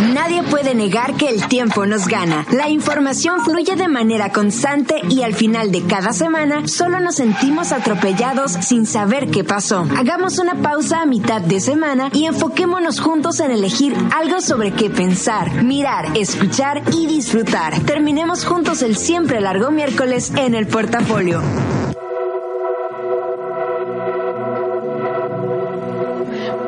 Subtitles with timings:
[0.00, 2.46] Nadie puede negar que el tiempo nos gana.
[2.52, 7.72] La información fluye de manera constante y al final de cada semana solo nos sentimos
[7.72, 9.86] atropellados sin saber qué pasó.
[9.96, 14.90] Hagamos una pausa a mitad de semana y enfoquémonos juntos en elegir algo sobre qué
[14.90, 17.80] pensar, mirar, escuchar y disfrutar.
[17.80, 21.40] Terminemos juntos el siempre largo miércoles en el portafolio.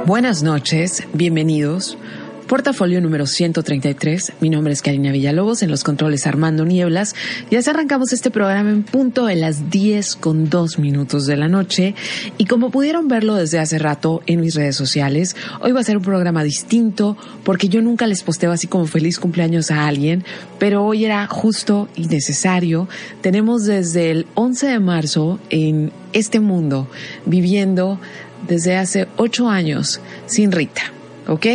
[0.07, 1.99] Buenas noches, bienvenidos.
[2.49, 4.33] Portafolio número 133.
[4.41, 7.15] Mi nombre es Karina Villalobos, en los controles Armando Nieblas.
[7.51, 11.49] Y así arrancamos este programa en punto de las 10 con 2 minutos de la
[11.49, 11.95] noche.
[12.39, 15.99] Y como pudieron verlo desde hace rato en mis redes sociales, hoy va a ser
[15.99, 20.25] un programa distinto porque yo nunca les posteo así como feliz cumpleaños a alguien,
[20.59, 22.89] pero hoy era justo y necesario.
[23.21, 26.89] Tenemos desde el 11 de marzo en este mundo
[27.27, 28.01] viviendo
[28.49, 30.95] desde hace 8 años sin Rita.
[31.29, 31.47] ¿Ok?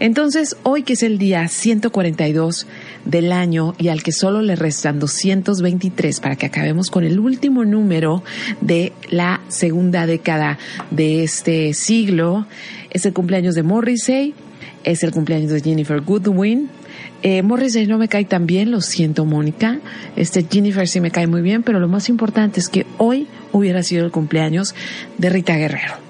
[0.00, 2.66] Entonces, hoy que es el día 142
[3.04, 7.64] del año y al que solo le restan 223 para que acabemos con el último
[7.64, 8.24] número
[8.60, 10.58] de la segunda década
[10.90, 12.46] de este siglo,
[12.90, 14.34] es el cumpleaños de Morrissey,
[14.82, 16.70] es el cumpleaños de Jennifer Goodwin,
[17.22, 19.78] eh, Morrissey no me cae tan bien, lo siento, Mónica.
[20.16, 23.82] Este Jennifer sí me cae muy bien, pero lo más importante es que hoy hubiera
[23.82, 24.74] sido el cumpleaños
[25.18, 26.09] de Rita Guerrero.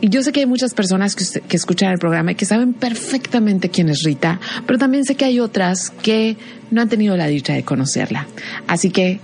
[0.00, 2.74] Y yo sé que hay muchas personas que, que, escuchan el programa y que saben
[2.74, 6.36] perfectamente quién es Rita, pero también sé que hay otras que
[6.70, 8.26] no han tenido la dicha de conocerla.
[8.66, 9.20] Así que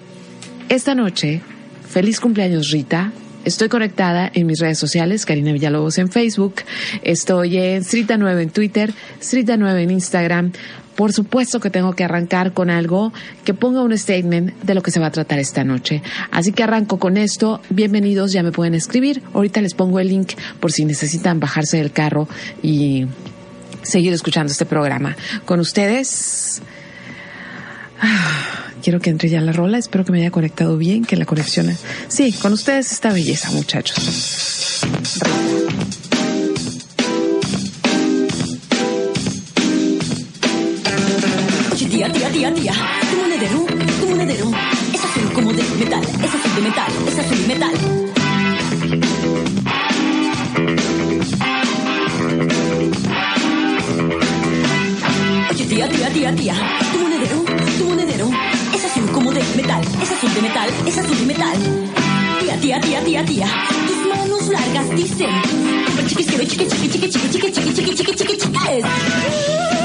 [0.68, 1.42] esta noche,
[1.88, 3.12] feliz cumpleaños Rita.
[3.44, 6.56] Estoy conectada en mis redes sociales, Karina Villalobos en Facebook,
[7.02, 10.52] estoy en Srita9 en Twitter, Srita9 en Instagram,
[10.94, 13.14] por supuesto que tengo que arrancar con algo
[13.44, 16.02] que ponga un statement de lo que se va a tratar esta noche.
[16.30, 17.62] Así que arranco con esto.
[17.70, 19.22] Bienvenidos, ya me pueden escribir.
[19.32, 22.28] Ahorita les pongo el link por si necesitan bajarse del carro
[22.62, 23.06] y
[23.80, 25.16] seguir escuchando este programa.
[25.46, 26.60] Con ustedes.
[28.82, 29.78] Quiero que entre ya la rola.
[29.78, 31.76] Espero que me haya conectado bien, que la conexión.
[32.08, 34.80] Sí, con ustedes esta belleza, muchachos.
[41.90, 42.72] tía, tía, tía, tía.
[43.10, 43.66] Tu monedero,
[44.00, 44.50] tu monedero.
[44.94, 47.74] Es azul como de metal, es azul de metal, es azul de metal.
[55.50, 55.88] Oye, tía,
[56.34, 56.54] tía.
[56.92, 57.59] Tu monedero, tu monedero.
[59.30, 61.56] De metal, es azul de metal, es azul de metal.
[62.40, 63.46] Tía, tía, tía, tía, tía.
[63.86, 65.30] Tus manos largas dicen.
[66.08, 69.79] Chiqui, chiqui, chiqui, chiqui, chiqui, chiqui, chiqui, chiqui, chiqui, chiqui, chiqui, chiqui, helado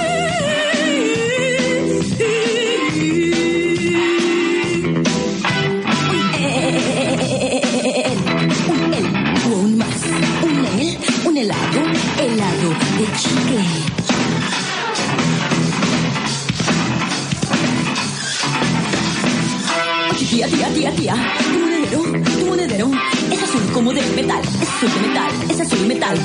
[20.47, 22.01] tía, tía, tía, tía, tu monedero,
[22.39, 22.91] tu monedero
[23.31, 26.17] es azul como de metal, es azul de metal, es azul metal.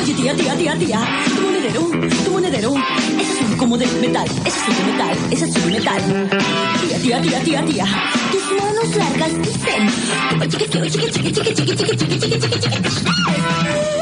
[0.00, 1.00] Oye, tía, tía, tía, tía,
[1.34, 1.90] tu monedero,
[2.24, 2.74] tu monedero
[3.20, 6.02] es azul como de metal, es azul de metal, es azul metal.
[6.88, 7.86] Tía, tía, tía, tía, tía,
[8.32, 9.90] tus manos largas dicen.
[10.48, 13.97] Chiqui, chiqui, chiqui, chiqui, chiqui, chiqui, chiqui, chiqui, chiqui, chiqui, chiqui.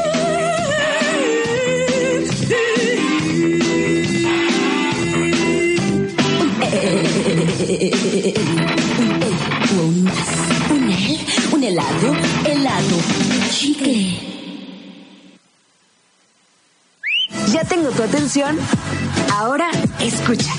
[19.33, 19.67] Ahora
[19.99, 20.51] escucha.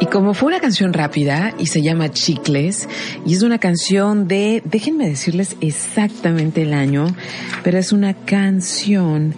[0.00, 2.88] Y como fue una canción rápida y se llama Chicles,
[3.26, 7.14] y es una canción de, déjenme decirles exactamente el año,
[7.62, 9.34] pero es una canción,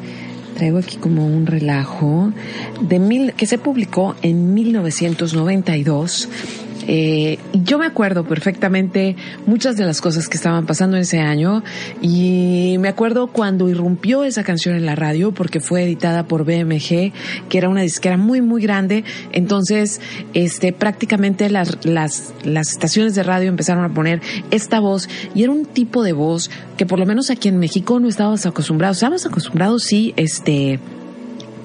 [0.57, 2.33] traigo aquí como un relajo,
[2.81, 6.29] de mil, que se publicó en 1992
[6.87, 9.17] Eh, yo me acuerdo perfectamente
[9.47, 11.63] muchas de las cosas que estaban pasando ese año
[12.01, 17.13] y me acuerdo cuando irrumpió esa canción en la radio porque fue editada por BMG,
[17.49, 19.05] que era una disquera muy muy grande.
[19.33, 20.01] Entonces,
[20.35, 25.53] este prácticamente las las las estaciones de radio empezaron a poner esta voz y era
[25.53, 28.99] un tipo de voz que por lo menos aquí en México no estábamos acostumbrados.
[28.99, 30.79] Estábamos acostumbrados sí, este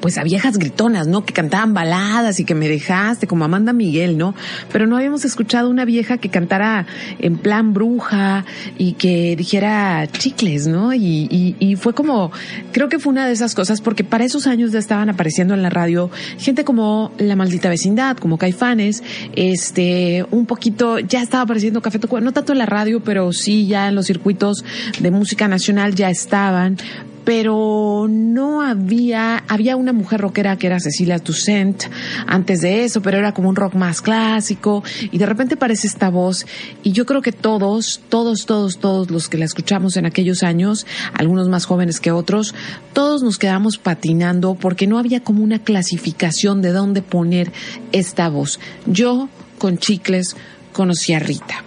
[0.05, 1.25] pues a viejas gritonas, ¿no?
[1.25, 4.35] Que cantaban baladas y que me dejaste, como Amanda Miguel, ¿no?
[4.71, 6.85] Pero no habíamos escuchado una vieja que cantara
[7.17, 8.45] en plan bruja
[8.77, 10.93] y que dijera chicles, ¿no?
[10.93, 12.31] Y, fue como,
[12.71, 15.63] creo que fue una de esas cosas, porque para esos años ya estaban apareciendo en
[15.63, 19.01] la radio gente como La Maldita Vecindad, como Caifanes,
[19.35, 23.65] este, un poquito, ya estaba apareciendo Café Tocuba, no tanto en la radio, pero sí
[23.65, 24.63] ya en los circuitos
[24.99, 26.77] de música nacional ya estaban,
[27.25, 31.83] pero no había, había una mujer rockera que era Cecilia Toussaint
[32.27, 36.09] antes de eso, pero era como un rock más clásico y de repente aparece esta
[36.09, 36.45] voz
[36.83, 40.85] y yo creo que todos, todos, todos, todos los que la escuchamos en aquellos años,
[41.13, 42.53] algunos más jóvenes que otros,
[42.93, 47.51] todos nos quedamos patinando porque no había como una clasificación de dónde poner
[47.91, 48.59] esta voz.
[48.85, 50.35] Yo con chicles
[50.71, 51.63] conocí a Rita.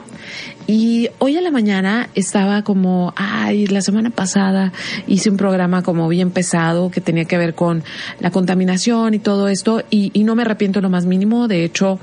[0.71, 4.71] Y hoy a la mañana estaba como, ay, la semana pasada
[5.07, 7.83] hice un programa como bien pesado que tenía que ver con
[8.21, 11.49] la contaminación y todo esto y, y no me arrepiento lo más mínimo.
[11.49, 11.99] De hecho,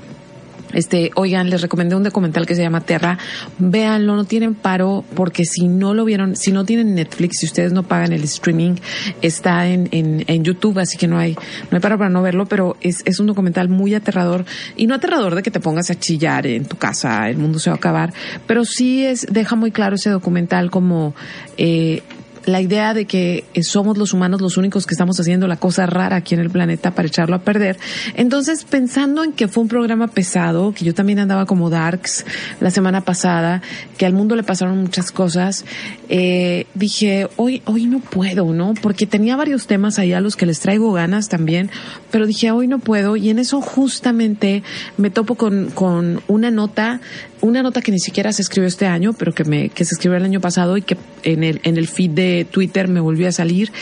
[0.72, 3.18] este, oigan, les recomendé un documental que se llama Terra.
[3.58, 7.72] Véanlo, no tienen paro, porque si no lo vieron, si no tienen Netflix, si ustedes
[7.72, 8.76] no pagan el streaming,
[9.22, 11.34] está en, en, YouTube, así que no hay,
[11.70, 14.44] no hay paro para no verlo, pero es, es un documental muy aterrador.
[14.76, 17.70] Y no aterrador de que te pongas a chillar en tu casa, el mundo se
[17.70, 18.12] va a acabar,
[18.46, 21.14] pero sí es, deja muy claro ese documental como,
[21.56, 22.02] eh,
[22.46, 25.84] la idea de que eh, somos los humanos los únicos que estamos haciendo la cosa
[25.86, 27.76] rara aquí en el planeta para echarlo a perder.
[28.14, 32.24] Entonces, pensando en que fue un programa pesado, que yo también andaba como Darks
[32.60, 33.62] la semana pasada,
[33.98, 35.64] que al mundo le pasaron muchas cosas,
[36.08, 38.74] eh, dije, hoy, hoy no puedo, ¿no?
[38.80, 41.70] Porque tenía varios temas ahí a los que les traigo ganas también,
[42.10, 44.62] pero dije, hoy no puedo, y en eso justamente
[44.96, 47.00] me topo con, con una nota
[47.40, 50.16] una nota que ni siquiera se escribió este año, pero que me que se escribió
[50.16, 53.32] el año pasado y que en el en el feed de Twitter me volvió a
[53.32, 53.72] salir.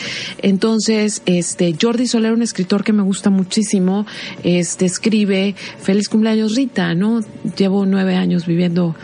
[0.41, 4.05] Entonces, este Jordi Soler, un escritor que me gusta muchísimo,
[4.43, 7.21] este escribe feliz cumpleaños Rita, ¿no?
[7.57, 8.95] Llevo nueve años viviendo,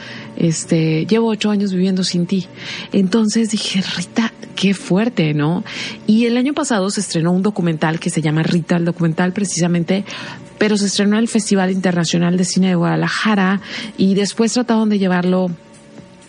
[0.42, 2.48] este, llevo ocho años viviendo sin ti.
[2.92, 5.64] Entonces dije Rita, qué fuerte, ¿no?
[6.08, 10.04] Y el año pasado se estrenó un documental que se llama Rita, el documental precisamente
[10.58, 13.62] pero se estrenó en el Festival Internacional de Cine de Guadalajara
[13.98, 15.50] y después trataron de llevarlo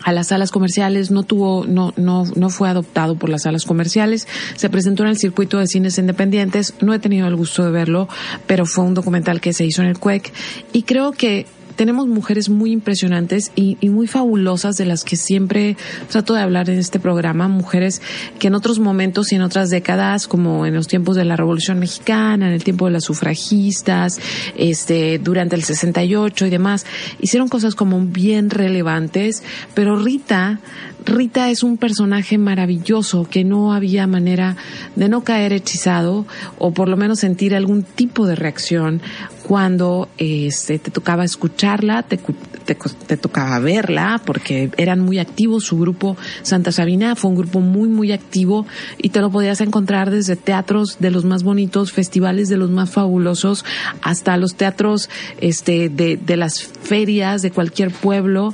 [0.03, 4.27] a las salas comerciales, no tuvo, no, no, no fue adoptado por las salas comerciales,
[4.55, 8.09] se presentó en el circuito de cines independientes, no he tenido el gusto de verlo,
[8.47, 10.33] pero fue un documental que se hizo en el CUEC
[10.73, 15.77] y creo que tenemos mujeres muy impresionantes y, muy fabulosas de las que siempre
[16.09, 18.01] trato de hablar en este programa, mujeres
[18.39, 21.79] que en otros momentos y en otras décadas, como en los tiempos de la Revolución
[21.79, 24.19] Mexicana, en el tiempo de las sufragistas,
[24.57, 26.85] este, durante el 68 y demás,
[27.19, 29.43] hicieron cosas como bien relevantes,
[29.75, 30.59] pero Rita
[31.05, 34.55] Rita es un personaje maravilloso que no había manera
[34.95, 36.25] de no caer hechizado
[36.57, 39.01] o por lo menos sentir algún tipo de reacción
[39.43, 45.65] cuando este, te tocaba escucharla, te, te, tocaba verla, porque eran muy activos.
[45.65, 48.65] Su grupo Santa Sabina fue un grupo muy, muy activo
[48.97, 52.89] y te lo podías encontrar desde teatros de los más bonitos, festivales de los más
[52.89, 53.65] fabulosos,
[54.01, 55.09] hasta los teatros
[55.41, 58.53] este, de, de las ferias de cualquier pueblo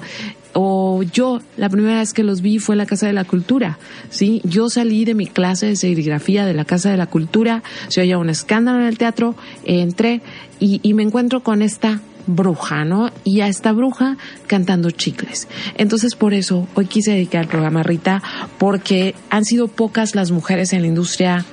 [0.54, 3.78] o yo la primera vez que los vi fue en la Casa de la Cultura,
[4.10, 4.42] ¿sí?
[4.44, 8.18] Yo salí de mi clase de serigrafía de la Casa de la Cultura, se oía
[8.18, 10.22] un escándalo en el teatro, entré
[10.60, 13.12] y, y me encuentro con esta bruja, ¿no?
[13.24, 15.48] Y a esta bruja cantando chicles.
[15.76, 18.22] Entonces por eso hoy quise dedicar el programa Rita
[18.58, 21.46] porque han sido pocas las mujeres en la industria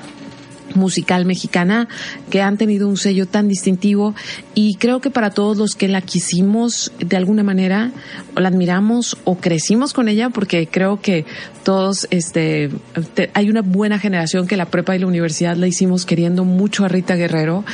[0.77, 1.89] musical mexicana
[2.31, 4.15] que han tenido un sello tan distintivo
[4.55, 7.93] y creo que para todos los que la quisimos de alguna manera
[8.35, 11.25] o la admiramos o crecimos con ella porque creo que
[11.65, 12.71] todos este
[13.35, 16.89] hay una buena generación que la prepa y la universidad la hicimos queriendo mucho a
[16.89, 17.65] Rita Guerrero,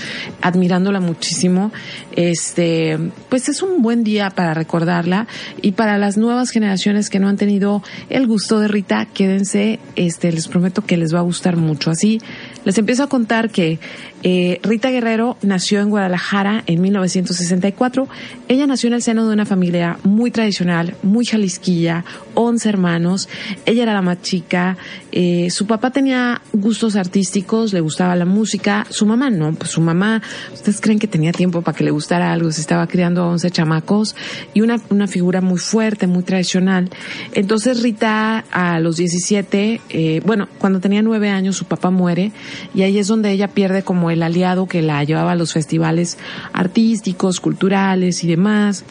[0.41, 1.73] admirándola muchísimo.
[2.13, 5.27] Este, pues es un buen día para recordarla
[5.61, 10.33] y para las nuevas generaciones que no han tenido el gusto de Rita, quédense, este
[10.33, 11.91] les prometo que les va a gustar mucho.
[11.91, 12.21] Así
[12.65, 13.79] les empiezo a contar que
[14.23, 18.09] Eh, Rita Guerrero nació en Guadalajara en 1964.
[18.49, 23.29] Ella nació en el seno de una familia muy tradicional, muy jalisquilla, 11 hermanos.
[23.67, 24.77] Ella era la más chica.
[25.11, 28.87] Eh, su papá tenía gustos artísticos, le gustaba la música.
[28.91, 32.33] Su mamá no, pues su mamá, ¿ustedes creen que tenía tiempo para que le gustara
[32.33, 32.51] algo?
[32.53, 34.15] Se estaba criando a 11 chamacos
[34.55, 36.91] y una, una figura muy fuerte, muy tradicional.
[37.33, 42.33] Entonces Rita a los 17, eh, bueno, cuando tenía 9 años su papá muere
[42.75, 46.19] y ahí es donde ella pierde como el aliado que la llevaba a los festivales
[46.53, 48.85] artísticos, culturales y demás.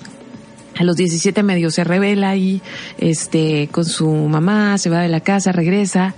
[0.80, 2.62] A los 17 medio se revela y
[2.98, 6.16] este con su mamá, se va de la casa, regresa,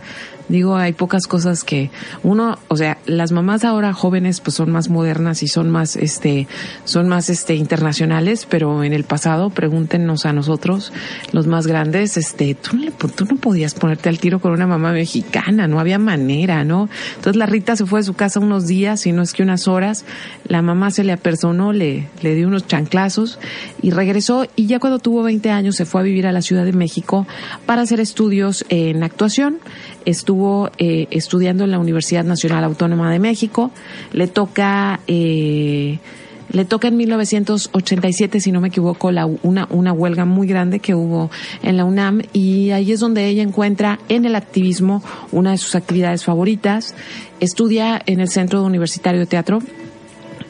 [0.50, 1.90] Digo, hay pocas cosas que
[2.22, 6.48] uno, o sea, las mamás ahora jóvenes pues son más modernas y son más, este,
[6.86, 10.92] son más, este, internacionales, pero en el pasado, pregúntenos a nosotros,
[11.32, 14.92] los más grandes, este, tú no, tú no podías ponerte al tiro con una mamá
[14.92, 16.90] mexicana, no había manera, ¿no?
[17.16, 19.68] Entonces la Rita se fue de su casa unos días, y no es que unas
[19.68, 20.06] horas,
[20.46, 23.40] la mamá se le apersonó, le, le dio unos chanclazos
[23.82, 26.66] y regresó y ya cuando tuvo 20 años se fue a vivir a la Ciudad
[26.66, 27.28] de México
[27.66, 29.60] para hacer estudios en actuación
[30.34, 33.70] estuvo eh, estudiando en la Universidad Nacional Autónoma de México,
[34.14, 35.00] le toca...
[35.06, 36.00] Eh,
[36.50, 40.94] le toca en 1987, si no me equivoco, la, una, una huelga muy grande que
[40.94, 41.32] hubo
[41.64, 42.22] en la UNAM.
[42.32, 46.94] Y ahí es donde ella encuentra en el activismo una de sus actividades favoritas.
[47.40, 49.64] Estudia en el Centro Universitario de Teatro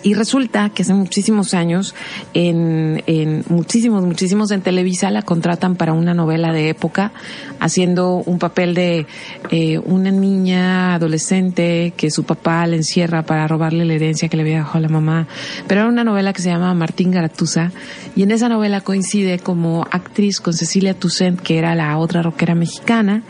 [0.04, 1.96] y resulta que hace muchísimos años,
[2.34, 7.14] en, en muchísimos, muchísimos en Televisa la contratan para una novela de época,
[7.60, 9.08] haciendo un papel de
[9.50, 14.44] eh, una niña adolescente que su papá le encierra para robarle la herencia que le
[14.44, 15.28] había dejado la mamá.
[15.68, 17.72] Pero era una novela que se llama Martín Garatusa
[18.16, 22.56] y en esa novela coincide como actriz con Cecilia Toussaint, que era la otra rockera
[22.56, 23.24] mexicana.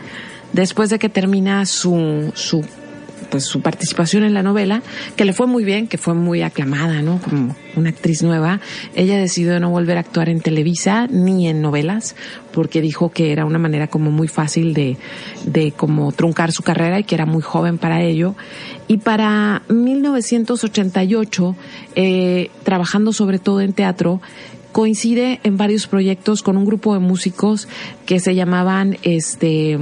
[0.52, 2.64] Después de que termina su, su
[3.24, 4.82] pues su participación en la novela,
[5.16, 7.20] que le fue muy bien, que fue muy aclamada, ¿no?
[7.20, 8.60] Como una actriz nueva.
[8.94, 12.16] Ella decidió no volver a actuar en Televisa ni en novelas,
[12.52, 14.96] porque dijo que era una manera como muy fácil de,
[15.44, 18.34] de como truncar su carrera y que era muy joven para ello.
[18.86, 21.56] Y para 1988,
[21.96, 24.20] eh, trabajando sobre todo en teatro,
[24.72, 27.68] coincide en varios proyectos con un grupo de músicos
[28.06, 29.78] que se llamaban este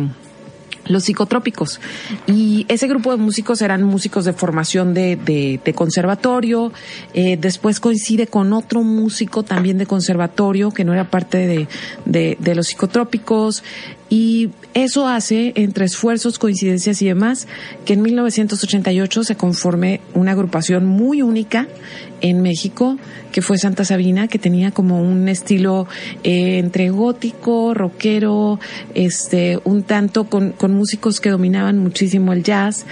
[0.87, 1.81] los psicotrópicos.
[2.27, 6.73] Y ese grupo de músicos eran músicos de formación de, de, conservatorio.
[7.15, 11.69] Eh, después coincide con otro músico también de conservatorio que no era parte de,
[12.05, 13.63] de, de los psicotrópicos.
[14.09, 17.47] Y eso hace, entre esfuerzos, coincidencias y demás,
[17.87, 21.67] que en 1988 se conforme una agrupación muy única
[22.23, 22.97] en México,
[23.33, 25.87] que fue Santa Sabina, que tenía como un estilo
[26.23, 28.59] eh, entre gótico, rockero,
[28.95, 32.87] este, un tanto con, con músicos que dominaban muchísimo el jazz.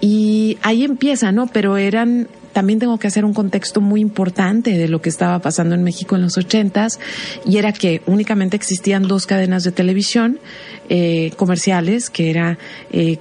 [0.00, 1.46] Y ahí empieza, ¿no?
[1.46, 5.74] Pero eran también tengo que hacer un contexto muy importante de lo que estaba pasando
[5.74, 7.00] en México en los ochentas
[7.44, 10.38] y era que únicamente existían dos cadenas de televisión
[10.88, 12.58] eh, comerciales que era
[12.92, 13.18] eh,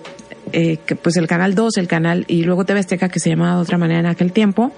[0.53, 3.61] eh, pues el canal 2, el canal y luego TV Azteca que se llamaba de
[3.61, 4.71] otra manera en aquel tiempo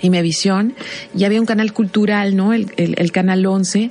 [0.00, 0.74] y Mevisión
[1.16, 2.52] y había un canal cultural, ¿no?
[2.52, 3.90] El, el, el canal 11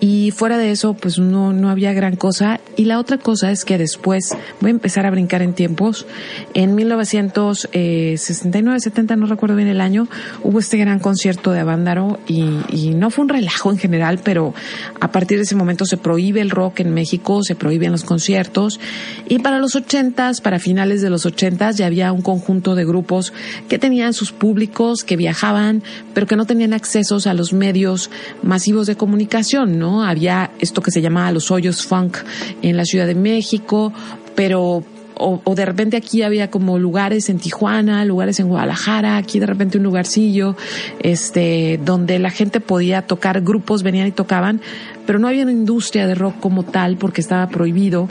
[0.00, 2.60] y fuera de eso, pues no, no había gran cosa.
[2.76, 6.06] Y la otra cosa es que después, voy a empezar a brincar en tiempos,
[6.52, 10.08] en 1969, 70, no recuerdo bien el año,
[10.42, 14.54] hubo este gran concierto de Avándaro y, y no fue un relajo en general, pero
[15.00, 18.80] a partir de ese momento se prohíbe el rock en México, se prohíben los conciertos.
[19.28, 23.32] Y para los ochentas, para finales de los ochentas, ya había un conjunto de grupos
[23.68, 25.82] que tenían sus públicos, que viajaban,
[26.12, 28.10] pero que no tenían accesos a los medios
[28.42, 29.93] masivos de comunicación, ¿no?
[30.02, 32.18] Había esto que se llamaba los hoyos funk
[32.62, 33.92] en la Ciudad de México,
[34.34, 34.82] pero
[35.16, 39.78] o, de repente aquí había como lugares en Tijuana, lugares en Guadalajara, aquí de repente
[39.78, 40.56] un lugarcillo,
[41.00, 44.60] este, donde la gente podía tocar, grupos venían y tocaban,
[45.06, 48.08] pero no había una industria de rock como tal porque estaba prohibido.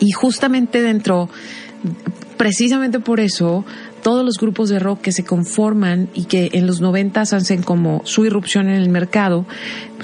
[0.00, 1.28] Y justamente dentro,
[2.36, 3.64] precisamente por eso,
[4.02, 8.02] todos los grupos de rock que se conforman y que en los noventas hacen como
[8.04, 9.46] su irrupción en el mercado,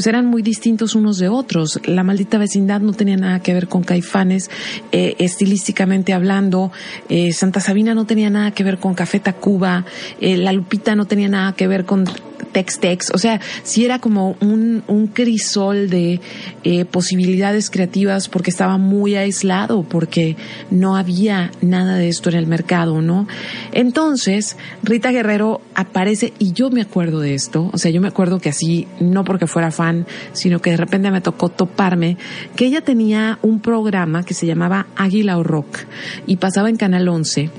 [0.01, 1.79] pues eran muy distintos unos de otros.
[1.85, 4.49] La maldita vecindad no tenía nada que ver con Caifanes,
[4.93, 6.73] eh, estilísticamente hablando.
[7.11, 9.85] Eh, Santa Sabina no tenía nada que ver con Café Tacuba.
[10.19, 12.07] Eh, La Lupita no tenía nada que ver con
[12.53, 13.11] Tex-Tex.
[13.15, 16.21] O sea, sí era como un, un crisol de
[16.65, 20.37] eh, posibilidades creativas porque estaba muy aislado, porque
[20.71, 23.27] no había nada de esto en el mercado, ¿no?
[23.73, 27.71] Entonces, Rita Guerrero aparece y yo me acuerdo de esto.
[27.73, 29.90] O sea, yo me acuerdo que así, no porque fuera fan,
[30.33, 32.17] sino que de repente me tocó toparme,
[32.57, 35.81] que ella tenía un programa que se llamaba Águila o Rock
[36.27, 37.51] y pasaba en Canal 11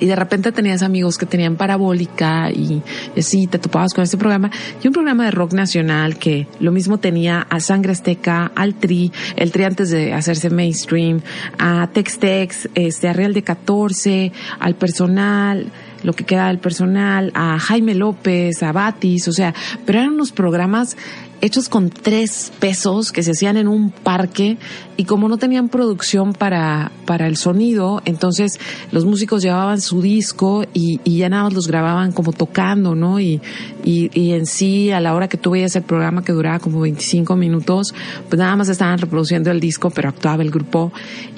[0.00, 2.82] y de repente tenías amigos que tenían parabólica y,
[3.16, 4.50] así te topabas con este programa
[4.82, 9.12] y un programa de rock nacional que lo mismo tenía a Sangre Azteca, al Tri,
[9.36, 11.20] el Tri antes de hacerse mainstream,
[11.58, 15.70] a Tex Tex, este, a Real de 14, al personal,
[16.02, 20.32] lo que queda del personal, a Jaime López, a Batis, o sea, pero eran unos
[20.32, 20.96] programas
[21.40, 24.58] hechos con tres pesos que se hacían en un parque
[24.96, 28.58] y como no tenían producción para, para el sonido, entonces
[28.90, 33.20] los músicos llevaban su disco y, y ya nada más los grababan como tocando, ¿no?
[33.20, 33.40] Y,
[33.84, 37.36] y, en sí, a la hora que tú veías el programa que duraba como 25
[37.36, 37.94] minutos,
[38.28, 40.92] pues nada más estaban reproduciendo el disco, pero actuaba el grupo.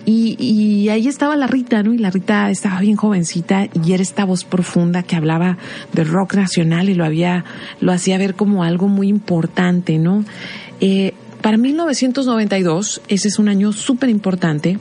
[0.05, 1.93] Y, y ahí estaba la Rita, ¿no?
[1.93, 5.59] Y la Rita estaba bien jovencita y era esta voz profunda que hablaba
[5.93, 7.45] de rock nacional y lo había,
[7.81, 9.90] lo hacía ver como algo muy importante,
[10.81, 14.79] Eh, para 1992, ese es un año súper importante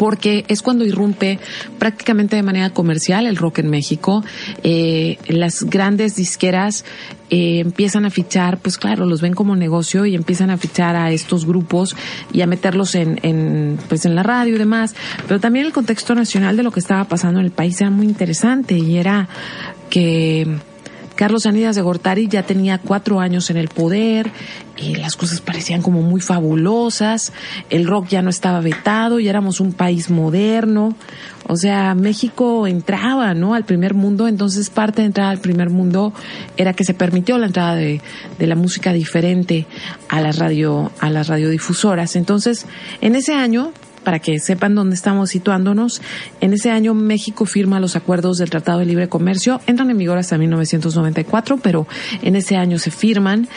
[0.00, 1.38] porque es cuando irrumpe
[1.78, 4.24] prácticamente de manera comercial el rock en México.
[4.62, 6.86] Eh, las grandes disqueras
[7.28, 11.10] eh, empiezan a fichar, pues claro, los ven como negocio y empiezan a fichar a
[11.10, 11.96] estos grupos
[12.32, 14.94] y a meterlos en, pues en la radio y demás.
[15.28, 18.06] Pero también el contexto nacional de lo que estaba pasando en el país era muy
[18.06, 19.28] interesante y era
[19.90, 20.46] que
[21.20, 24.30] Carlos Anidas de Gortari ya tenía cuatro años en el poder,
[24.78, 27.34] y las cosas parecían como muy fabulosas,
[27.68, 30.94] el rock ya no estaba vetado y éramos un país moderno.
[31.46, 33.52] O sea, México entraba, ¿no?
[33.52, 36.14] Al primer mundo, entonces parte de entrar al primer mundo
[36.56, 38.00] era que se permitió la entrada de,
[38.38, 39.66] de la música diferente
[40.08, 42.16] a las radio, a las radiodifusoras.
[42.16, 42.64] Entonces,
[43.02, 43.72] en ese año,
[44.04, 46.00] para que sepan dónde estamos situándonos,
[46.40, 50.18] en ese año México firma los acuerdos del Tratado de Libre Comercio, entran en vigor
[50.18, 51.86] hasta 1994, pero
[52.22, 53.48] en ese año se firman.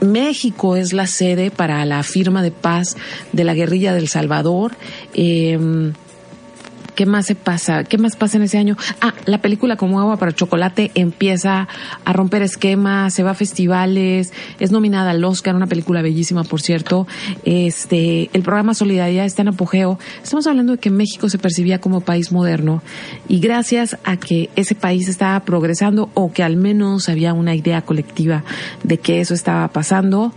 [0.00, 2.96] México es la sede para la firma de paz
[3.32, 4.72] de la guerrilla del Salvador.
[5.14, 5.92] Eh,
[6.94, 7.84] ¿Qué más se pasa?
[7.84, 8.76] ¿Qué más pasa en ese año?
[9.00, 11.66] Ah, la película Como agua para chocolate empieza
[12.04, 16.60] a romper esquemas, se va a festivales, es nominada al Oscar, una película bellísima, por
[16.60, 17.06] cierto.
[17.44, 19.98] Este, el programa Solidaridad está en apogeo.
[20.22, 22.82] Estamos hablando de que México se percibía como país moderno
[23.26, 27.82] y gracias a que ese país estaba progresando o que al menos había una idea
[27.82, 28.44] colectiva
[28.82, 30.34] de que eso estaba pasando,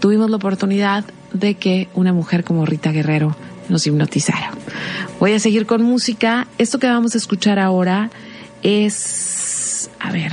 [0.00, 3.36] tuvimos la oportunidad de que una mujer como Rita Guerrero
[3.68, 4.58] nos hipnotizaron.
[5.20, 6.46] Voy a seguir con música.
[6.58, 8.10] Esto que vamos a escuchar ahora
[8.62, 10.32] es, a ver,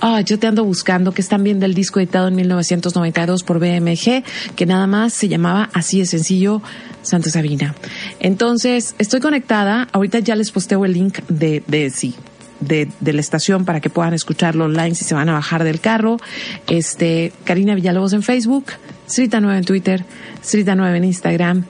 [0.00, 4.24] oh, yo te ando buscando, que es también del disco editado en 1992 por BMG,
[4.54, 6.62] que nada más se llamaba Así de sencillo,
[7.02, 7.74] Santa Sabina.
[8.20, 12.14] Entonces, estoy conectada, ahorita ya les posteo el link de, de sí,
[12.60, 16.18] de, la estación para que puedan escucharlo online si se van a bajar del carro.
[16.66, 18.66] Este, Karina Villalobos en Facebook,
[19.06, 20.04] Srita 9 en Twitter,
[20.42, 21.64] Srita 9 en Instagram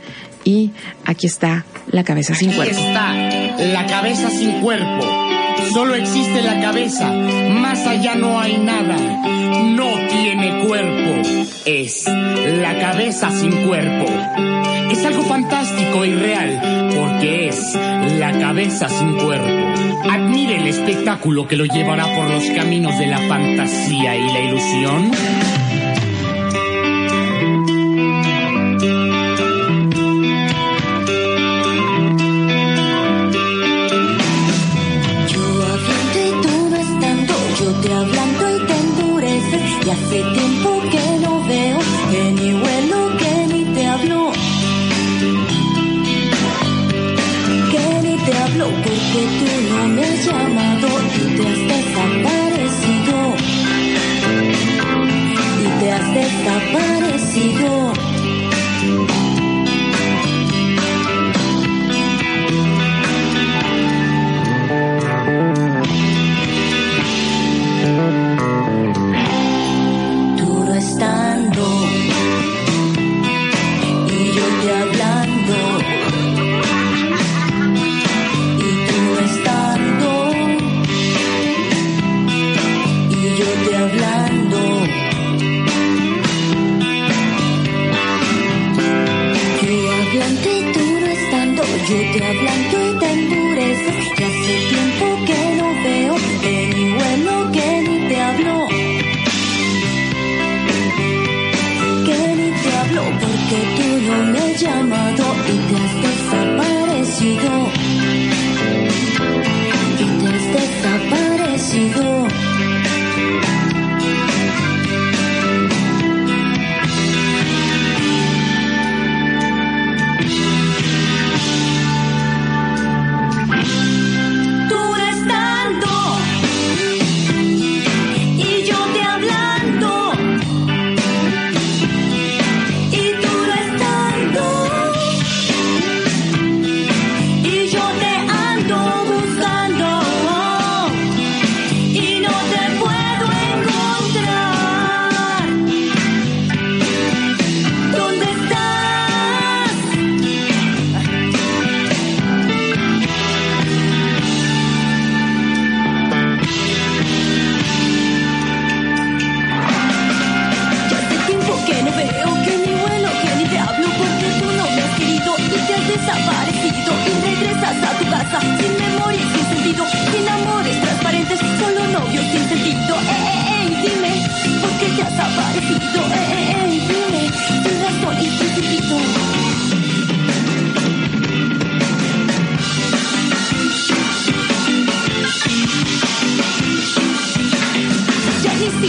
[0.45, 0.71] y
[1.05, 2.73] aquí está la cabeza sin cuerpo.
[2.73, 3.15] Aquí está
[3.73, 5.07] la cabeza sin cuerpo.
[5.73, 7.13] Solo existe la cabeza.
[7.13, 8.97] Más allá no hay nada.
[8.97, 11.29] No tiene cuerpo.
[11.65, 14.07] Es la cabeza sin cuerpo.
[14.91, 17.75] Es algo fantástico y real porque es
[18.19, 19.49] la cabeza sin cuerpo.
[20.11, 25.11] Admire el espectáculo que lo llevará por los caminos de la fantasía y la ilusión.
[39.99, 41.79] Hace tiempo que no veo,
[42.11, 44.31] que ni huelo, que ni te hablo.
[47.73, 53.17] Que ni te hablo porque tú no me has llamado y te has desaparecido.
[55.65, 58.08] Y te has desaparecido.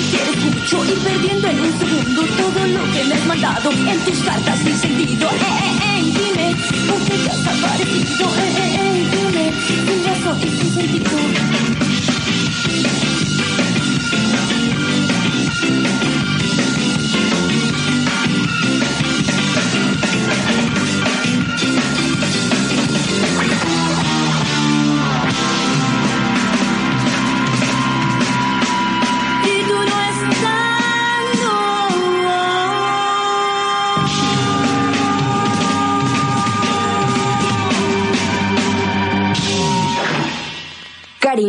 [0.09, 4.19] Siquiera escucho y perdiendo en un segundo todo lo que me has mandado en tus
[4.23, 5.29] cartas sin sentido.
[5.29, 6.55] Eh, eh, eh, dime,
[6.87, 8.27] ¿por qué te has aparecido?
[8.27, 9.53] Eh, eh, eh, dime,
[9.85, 12.38] sin razón y sin sentido.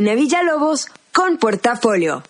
[0.01, 2.23] Karina Villalobos con Portafolio.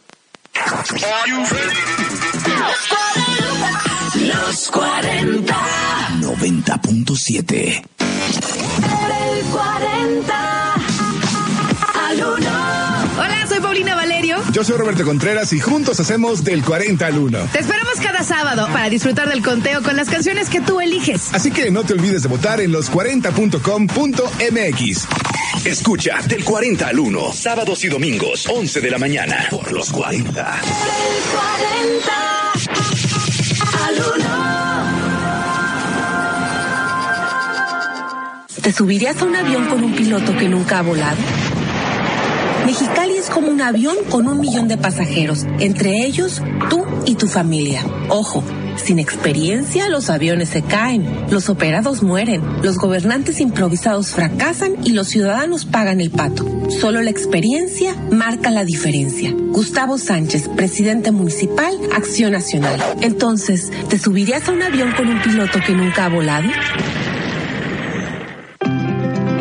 [4.17, 5.55] Los 40.
[6.21, 7.85] 90.7.
[9.07, 10.75] El 40.
[11.95, 12.51] Al uno.
[13.21, 14.39] Hola, soy Paulina Valerio.
[14.51, 17.39] Yo soy Roberto Contreras y juntos hacemos del 40 al 1.
[17.53, 17.63] Te
[17.99, 21.35] cada sábado para disfrutar del conteo con las canciones que tú eliges.
[21.35, 25.09] Así que no te olvides de votar en los40.com.mx.
[25.65, 27.33] Escucha del 40 al 1.
[27.33, 29.47] Sábados y domingos, 11 de la mañana.
[29.51, 30.31] Por los 40.
[30.31, 30.37] El
[31.97, 32.13] 40.
[33.87, 34.31] Al uno.
[38.63, 41.17] ¿Te subirías a un avión con un piloto que nunca ha volado?
[42.71, 47.27] Mexicali es como un avión con un millón de pasajeros, entre ellos tú y tu
[47.27, 47.85] familia.
[48.09, 48.45] Ojo,
[48.77, 55.09] sin experiencia los aviones se caen, los operados mueren, los gobernantes improvisados fracasan y los
[55.09, 56.47] ciudadanos pagan el pato.
[56.71, 59.35] Solo la experiencia marca la diferencia.
[59.35, 62.81] Gustavo Sánchez, presidente municipal, Acción Nacional.
[63.01, 66.49] Entonces, ¿te subirías a un avión con un piloto que nunca ha volado?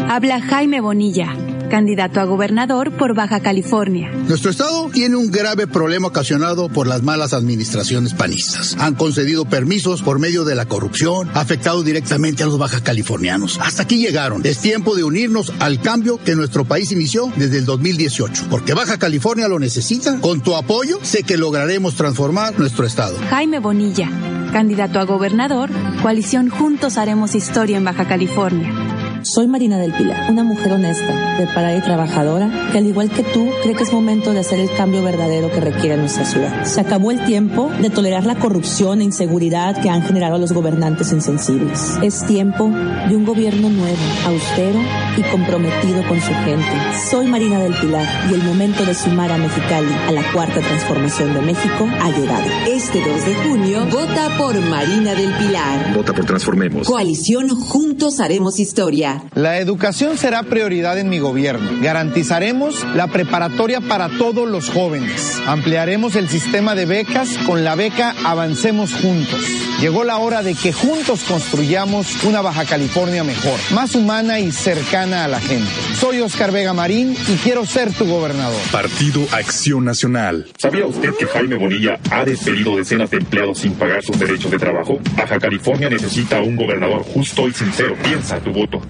[0.10, 1.36] Habla Jaime Bonilla,
[1.69, 4.12] candidato a gobernador por Baja California.
[4.27, 8.75] Nuestro estado tiene un grave problema ocasionado por las malas administraciones panistas.
[8.79, 13.60] Han concedido permisos por medio de la corrupción, afectado directamente a los baja californianos.
[13.62, 14.45] Hasta aquí llegaron.
[14.45, 18.97] Es tiempo de unirnos al cambio que nuestro país inició desde el 2018, porque Baja
[18.97, 20.19] California lo necesita.
[20.19, 23.17] Con tu apoyo, sé que lograremos transformar nuestro estado.
[23.29, 24.10] Jaime Bonilla,
[24.51, 25.69] candidato a gobernador,
[26.01, 28.88] coalición Juntos Haremos Historia en Baja California.
[29.30, 33.48] Soy Marina del Pilar, una mujer honesta, preparada y trabajadora, que al igual que tú,
[33.62, 36.65] cree que es momento de hacer el cambio verdadero que requiere nuestra ciudad.
[36.65, 41.12] Se acabó el tiempo de tolerar la corrupción e inseguridad que han generado los gobernantes
[41.12, 42.00] insensibles.
[42.02, 42.72] Es tiempo
[43.08, 44.80] de un gobierno nuevo, austero
[45.15, 46.65] y comprometido con su gente.
[47.12, 51.36] Soy Marina del Pilar y el momento de sumar a Mexicali a la cuarta transformación
[51.36, 52.50] de México ha llegado.
[52.68, 55.94] Este 2 de junio, vota por Marina del Pilar.
[55.94, 56.88] Vota por Transformemos.
[56.88, 59.18] Coalición Juntos Haremos Historia.
[59.36, 61.69] La educación será prioridad en mi gobierno.
[61.82, 65.41] Garantizaremos la preparatoria para todos los jóvenes.
[65.47, 69.39] Ampliaremos el sistema de becas con la beca Avancemos Juntos.
[69.79, 75.23] Llegó la hora de que juntos construyamos una Baja California mejor, más humana y cercana
[75.23, 75.71] a la gente.
[75.97, 78.60] Soy Oscar Vega Marín y quiero ser tu gobernador.
[78.71, 80.47] Partido Acción Nacional.
[80.58, 84.60] ¿Sabía usted que Jaime Bonilla ha despedido decenas de empleados sin pagar sus derechos de
[84.60, 84.99] trabajo?
[85.15, 87.95] Baja California necesita un gobernador justo y sincero.
[88.03, 88.82] Piensa tu voto.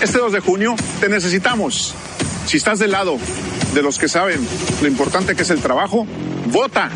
[0.00, 1.94] Este 2 de junio te necesitamos.
[2.46, 3.18] Si estás del lado
[3.74, 4.46] de los que saben
[4.82, 6.06] lo importante que es el trabajo,
[6.46, 6.90] vota.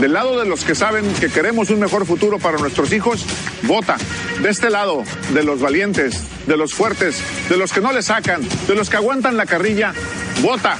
[0.00, 3.24] Del lado de los que saben que queremos un mejor futuro para nuestros hijos,
[3.62, 3.96] vota.
[4.42, 7.16] De este lado, de los valientes, de los fuertes,
[7.48, 9.92] de los que no le sacan, de los que aguantan la carrilla,
[10.42, 10.78] vota.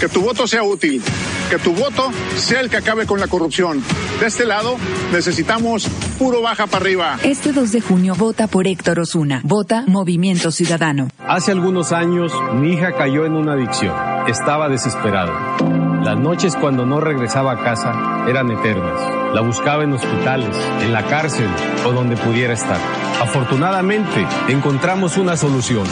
[0.00, 1.02] Que tu voto sea útil.
[1.52, 3.84] Que tu voto sea el que acabe con la corrupción.
[4.20, 4.78] De este lado,
[5.12, 5.86] necesitamos
[6.18, 7.18] puro baja para arriba.
[7.22, 9.42] Este 2 de junio vota por Héctor Osuna.
[9.44, 11.08] Vota Movimiento Ciudadano.
[11.28, 13.94] Hace algunos años mi hija cayó en una adicción.
[14.28, 15.58] Estaba desesperada.
[16.02, 19.34] Las noches cuando no regresaba a casa eran eternas.
[19.34, 21.48] La buscaba en hospitales, en la cárcel
[21.86, 22.78] o donde pudiera estar.
[23.20, 25.84] Afortunadamente encontramos una solución.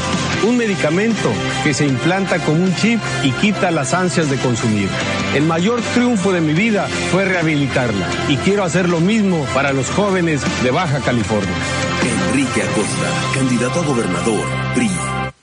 [0.48, 1.30] Un medicamento
[1.62, 4.88] que se implanta con un chip y quita las ansias de consumir.
[5.34, 9.88] El mayor triunfo de mi vida fue rehabilitarla y quiero hacer lo mismo para los
[9.90, 11.54] jóvenes de Baja California.
[12.02, 14.90] Enrique Acosta, candidato a gobernador, PRI.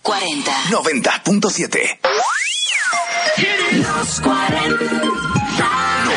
[0.02, 0.52] 40.
[0.72, 2.00] 90.7.
[3.78, 4.76] Los 40.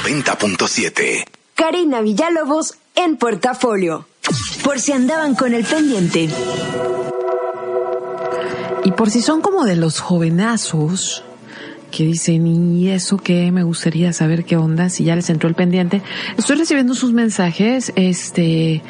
[0.03, 1.25] 90.7.
[1.55, 4.09] Karina Villalobos en Portafolio.
[4.65, 6.29] Por si andaban con el pendiente.
[8.83, 11.23] Y por si son como de los jovenazos
[11.91, 13.51] que dicen, ¿y eso qué?
[13.53, 16.03] Me gustaría saber qué onda, si ya les entró el pendiente.
[16.37, 18.83] Estoy recibiendo sus mensajes, este,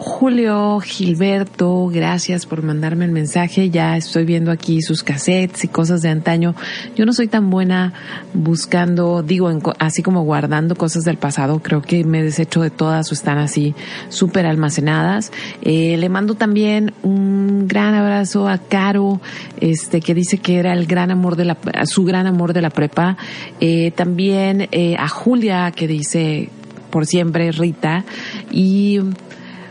[0.00, 3.68] Julio, Gilberto, gracias por mandarme el mensaje.
[3.68, 6.54] Ya estoy viendo aquí sus cassettes y cosas de antaño.
[6.94, 7.92] Yo no soy tan buena
[8.32, 11.58] buscando, digo, así como guardando cosas del pasado.
[11.58, 13.74] Creo que me desecho de todas o están así
[14.08, 15.32] súper almacenadas.
[15.62, 19.20] Eh, le mando también un gran abrazo a Caro,
[19.60, 21.56] este, que dice que era el gran amor de la,
[21.86, 23.16] su gran amor de la prepa.
[23.58, 26.50] Eh, también eh, a Julia, que dice
[26.90, 28.04] por siempre Rita.
[28.50, 29.00] Y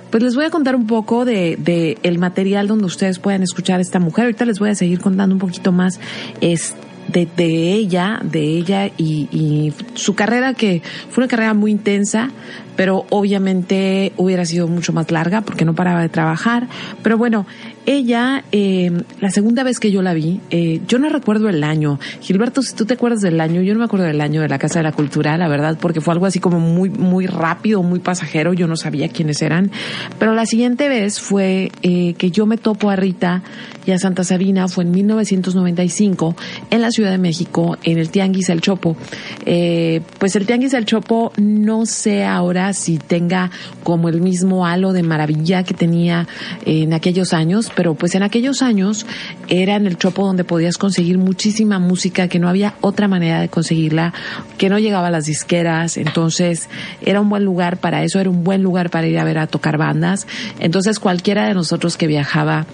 [0.10, 3.80] pues les voy a contar un poco de, de el material donde ustedes puedan escuchar
[3.80, 4.26] a esta mujer.
[4.26, 6.00] Ahorita les voy a seguir contando un poquito más
[6.42, 11.72] este de, de, ella, de ella y, y, su carrera que fue una carrera muy
[11.72, 12.32] intensa,
[12.76, 16.68] pero obviamente hubiera sido mucho más larga porque no paraba de trabajar.
[17.04, 17.46] Pero bueno,
[17.88, 22.02] ella, eh, la segunda vez que yo la vi, eh, yo no recuerdo el año.
[22.20, 24.60] Gilberto, si tú te acuerdas del año, yo no me acuerdo del año de la
[24.60, 28.00] Casa de la Cultura, la verdad, porque fue algo así como muy, muy rápido, muy
[28.00, 28.54] pasajero.
[28.54, 29.72] Yo no sabía quiénes eran.
[30.20, 33.42] Pero la siguiente vez fue eh, que yo me topo a Rita
[33.86, 36.36] y a Santa Sabina, fue en 1995,
[36.70, 38.98] en la Ciudad de México, en el Tianguis El Chopo.
[39.46, 43.50] Eh, pues el Tianguis El Chopo, no sé ahora si tenga
[43.84, 46.28] como el mismo halo de maravilla que tenía
[46.66, 49.06] en aquellos años, pero pues en aquellos años
[49.50, 53.50] era en el Chopo donde podías conseguir muchísima música, que no había otra manera de
[53.50, 54.16] conseguirla,
[54.58, 56.70] que no llegaba a las disqueras, entonces
[57.04, 59.46] era un buen lugar para eso, era un buen lugar para ir a ver a
[59.46, 60.26] tocar bandas.
[60.60, 62.66] Entonces cualquiera de nosotros que viajaba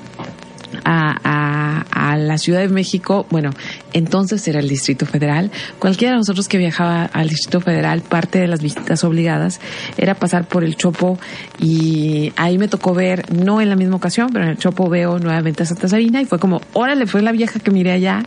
[0.85, 1.52] a, a,
[1.91, 3.51] a, la Ciudad de México, bueno,
[3.93, 5.51] entonces era el Distrito Federal.
[5.79, 9.59] Cualquiera de nosotros que viajaba al Distrito Federal, parte de las visitas obligadas
[9.97, 11.17] era pasar por el Chopo
[11.59, 15.19] y ahí me tocó ver, no en la misma ocasión, pero en el Chopo veo
[15.19, 18.23] nuevamente a Santa Sabina y fue como, órale, fue la vieja que miré allá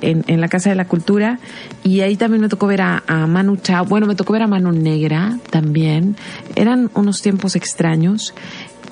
[0.00, 1.38] en, la Casa de la Cultura
[1.84, 4.46] y ahí también me tocó ver a, a Manu Chao, bueno, me tocó ver a
[4.46, 6.16] Manu Negra también.
[6.56, 8.34] Eran unos tiempos extraños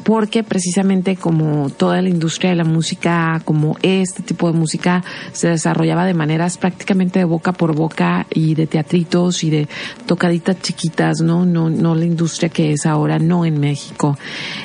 [0.09, 5.49] porque precisamente como toda la industria de la música, como este tipo de música se
[5.49, 9.69] desarrollaba de maneras prácticamente de boca por boca y de teatritos y de
[10.07, 11.45] tocaditas chiquitas, ¿no?
[11.45, 14.17] No, no la industria que es ahora, no en México.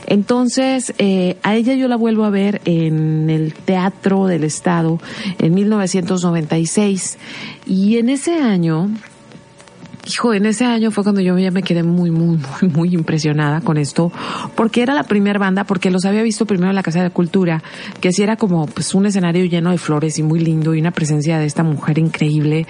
[0.08, 4.98] Entonces, eh, a ella yo la vuelvo a ver en el Teatro del Estado
[5.40, 7.18] en 1996
[7.66, 8.90] y en ese año
[10.06, 13.62] hijo, en ese año fue cuando yo ya me quedé muy, muy, muy, muy impresionada
[13.62, 14.12] con esto,
[14.56, 17.63] porque era la primera banda, porque los había visto primero en la Casa de Cultura,
[18.02, 20.92] que sí era como pues un escenario lleno de flores y muy lindo y una
[20.92, 22.68] presencia de esta mujer increíble,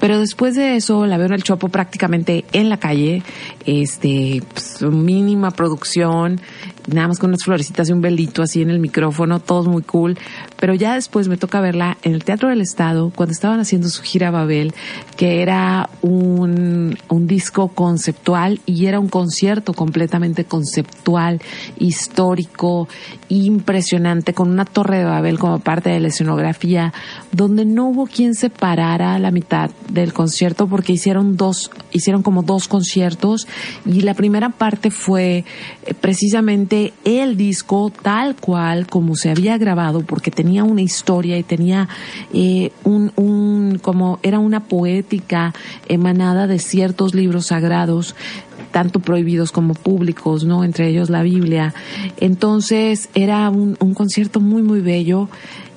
[0.00, 3.22] pero después de eso la veo en el Chopo prácticamente en la calle,
[3.64, 6.40] este, pues, mínima producción,
[6.86, 10.18] nada más con unas florecitas y un velito así en el micrófono, todos muy cool.
[10.58, 14.02] Pero ya después me toca verla en el Teatro del Estado, cuando estaban haciendo su
[14.02, 14.74] gira Babel,
[15.16, 21.40] que era un, un disco conceptual y era un concierto completamente conceptual,
[21.78, 22.88] histórico,
[23.28, 26.92] impresionante, con una torre de Babel como parte de la escenografía,
[27.32, 32.42] donde no hubo quien se parara la mitad del concierto porque hicieron dos, hicieron como
[32.42, 33.46] dos conciertos
[33.84, 35.44] y la primera parte fue
[35.84, 41.42] eh, precisamente el disco tal cual como se había grabado porque tenía una historia y
[41.42, 41.88] tenía
[42.32, 45.54] eh, un, como era una poética
[45.88, 48.14] emanada de ciertos libros sagrados
[48.72, 50.62] tanto prohibidos como públicos, ¿no?
[50.62, 51.72] Entre ellos la Biblia.
[52.18, 55.28] Entonces era un, un concierto muy, muy bello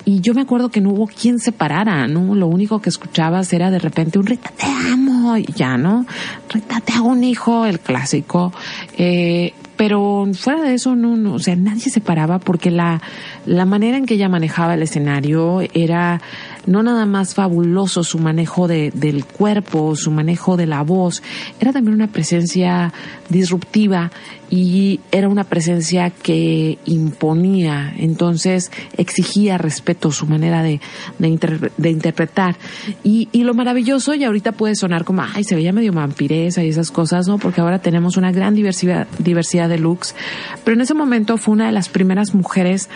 [0.06, 2.34] y yo me acuerdo que no hubo quien se parara, ¿no?
[2.34, 6.06] Lo único que escuchabas era de repente un Rita te amo y ya, ¿no?
[6.50, 8.52] Rita te hago un hijo, el clásico.
[8.98, 13.02] Eh, pero fuera de eso, no, no, o sea, nadie se paraba porque la,
[13.46, 16.20] la manera en que ella manejaba el escenario era
[16.66, 21.24] no nada más fabuloso su manejo de, del cuerpo, su manejo de la voz,
[21.60, 22.94] era también una presencia
[23.30, 24.12] disruptiva
[24.50, 30.82] y era una presencia que imponía, entonces exigía respeto su manera de,
[31.20, 32.56] de, inter, de interpretar.
[33.04, 36.70] Y, y, lo maravilloso, y ahorita puede sonar como, ay, se veía medio vampiresa y
[36.70, 37.38] esas cosas, ¿no?
[37.38, 40.16] Porque ahora tenemos una gran diversidad, diversidad de looks,
[40.64, 42.90] pero en ese momento fue una de las primeras mujeres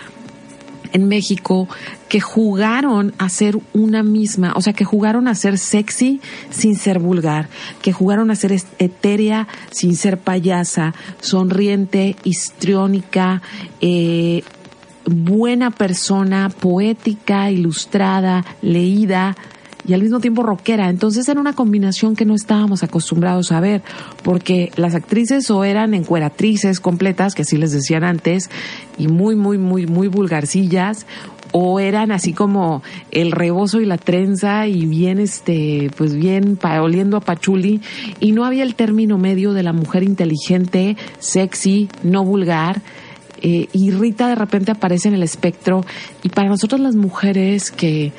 [0.94, 1.68] en México
[2.08, 7.00] que jugaron a ser una misma, o sea, que jugaron a ser sexy sin ser
[7.00, 7.48] vulgar,
[7.82, 13.42] que jugaron a ser etérea sin ser payasa, sonriente, histriónica,
[13.80, 14.44] eh,
[15.04, 19.36] buena persona, poética, ilustrada, leída,
[19.86, 20.88] y al mismo tiempo rockera.
[20.88, 23.82] Entonces era una combinación que no estábamos acostumbrados a ver,
[24.22, 28.50] porque las actrices o eran encueratrices completas, que así les decían antes,
[28.98, 31.06] y muy, muy, muy, muy vulgarcillas,
[31.56, 37.16] o eran así como el rebozo y la trenza y bien este pues bien oliendo
[37.16, 37.80] a pachuli
[38.18, 42.82] y no había el término medio de la mujer inteligente, sexy, no vulgar.
[43.40, 45.84] Eh, y Rita de repente aparece en el espectro
[46.24, 48.12] y para nosotros las mujeres que,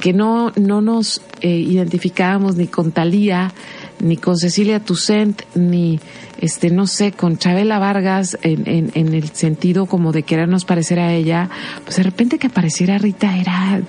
[0.00, 3.52] que no, no nos eh, identificábamos ni con Talía,
[4.00, 6.00] ni con Cecilia Toussaint, ni,
[6.40, 10.98] este, no sé, con Chabela Vargas en, en, en, el sentido como de querernos parecer
[10.98, 11.50] a ella,
[11.84, 13.82] pues de repente que apareciera Rita era,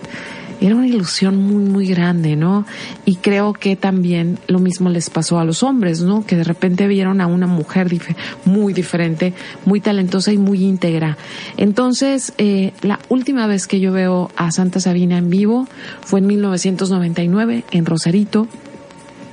[0.61, 2.65] era una ilusión muy, muy grande, ¿no?
[3.03, 6.23] Y creo que también lo mismo les pasó a los hombres, ¿no?
[6.25, 7.89] Que de repente vieron a una mujer
[8.45, 9.33] muy diferente,
[9.65, 11.17] muy talentosa y muy íntegra.
[11.57, 15.67] Entonces, eh, la última vez que yo veo a Santa Sabina en vivo
[16.01, 18.47] fue en 1999 en Rosarito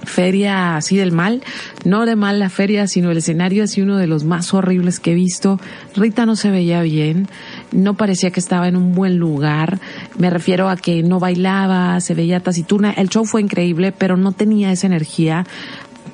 [0.09, 1.43] feria así del mal,
[1.85, 5.13] no de mal la feria, sino el escenario así uno de los más horribles que
[5.13, 5.61] he visto.
[5.95, 7.29] Rita no se veía bien,
[7.73, 9.81] no parecía que estaba en un buen lugar,
[10.17, 14.33] me refiero a que no bailaba, se veía taciturna, el show fue increíble, pero no
[14.33, 15.47] tenía esa energía.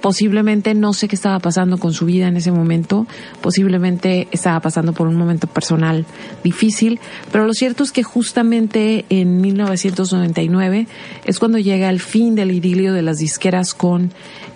[0.00, 3.06] Posiblemente no sé qué estaba pasando con su vida en ese momento,
[3.40, 6.04] posiblemente estaba pasando por un momento personal
[6.42, 7.00] difícil,
[7.32, 10.88] pero lo cierto es que justamente en 1999
[11.24, 14.10] es cuando llega el fin del idilio de las disqueras con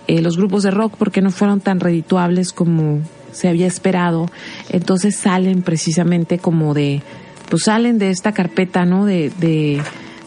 [0.07, 4.29] eh, los grupos de rock porque no fueron tan redituables como se había esperado,
[4.69, 7.01] entonces salen precisamente como de,
[7.49, 9.05] pues salen de esta carpeta, ¿no?
[9.05, 9.81] de, de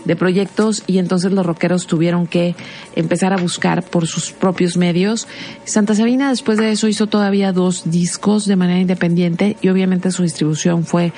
[0.04, 2.54] de proyectos y entonces los rockeros tuvieron que
[2.96, 5.28] empezar a buscar por sus propios medios.
[5.64, 10.22] Santa Sabina después de eso hizo todavía dos discos de manera independiente y obviamente su
[10.22, 11.12] distribución fue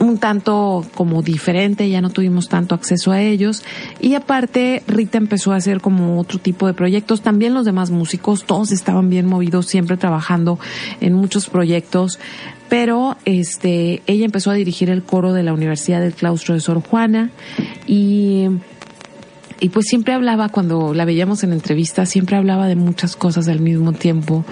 [0.00, 3.62] un tanto como diferente, ya no tuvimos tanto acceso a ellos.
[4.00, 7.20] Y aparte, Rita empezó a hacer como otro tipo de proyectos.
[7.20, 10.58] También los demás músicos, todos estaban bien movidos, siempre trabajando
[11.00, 12.18] en muchos proyectos
[12.70, 16.80] pero este ella empezó a dirigir el coro de la Universidad del Claustro de Sor
[16.80, 17.30] Juana
[17.88, 18.46] y
[19.60, 23.60] y pues siempre hablaba, cuando la veíamos en entrevistas, siempre hablaba de muchas cosas al
[23.60, 24.44] mismo tiempo.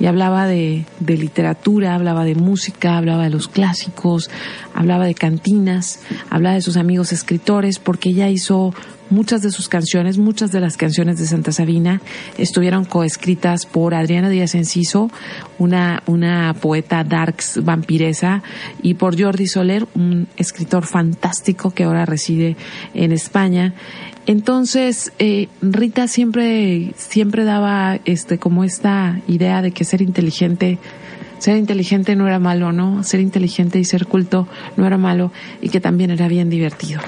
[0.00, 4.28] Y hablaba de, de, literatura, hablaba de música, hablaba de los clásicos,
[4.74, 6.00] hablaba de cantinas,
[6.30, 8.74] hablaba de sus amigos escritores, porque ella hizo
[9.08, 12.00] Muchas de sus canciones, muchas de las canciones de Santa Sabina
[12.38, 15.10] estuvieron coescritas por Adriana Díaz Enciso,
[15.58, 18.42] una, una poeta darks vampiresa,
[18.82, 22.56] y por Jordi Soler, un escritor fantástico que ahora reside
[22.94, 23.74] en España.
[24.26, 30.78] Entonces, eh, Rita siempre, siempre daba este, como esta idea de que ser inteligente
[31.38, 33.04] ser inteligente no era malo, ¿no?
[33.04, 37.00] Ser inteligente y ser culto no era malo y que también era bien divertido.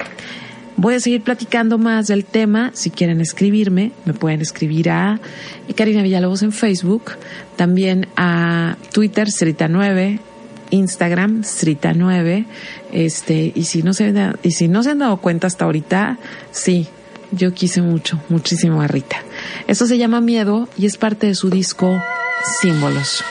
[0.77, 2.71] Voy a seguir platicando más del tema.
[2.73, 5.19] Si quieren escribirme, me pueden escribir a
[5.75, 7.11] Karina Villalobos en Facebook,
[7.57, 10.19] también a Twitter, Srita9,
[10.69, 12.45] Instagram, Srita9.
[12.93, 16.17] Este, y si no se, y si no se han dado cuenta hasta ahorita,
[16.51, 16.87] sí,
[17.31, 19.23] yo quise mucho, muchísimo a Rita.
[19.67, 22.01] Esto se llama Miedo y es parte de su disco
[22.61, 23.23] Símbolos.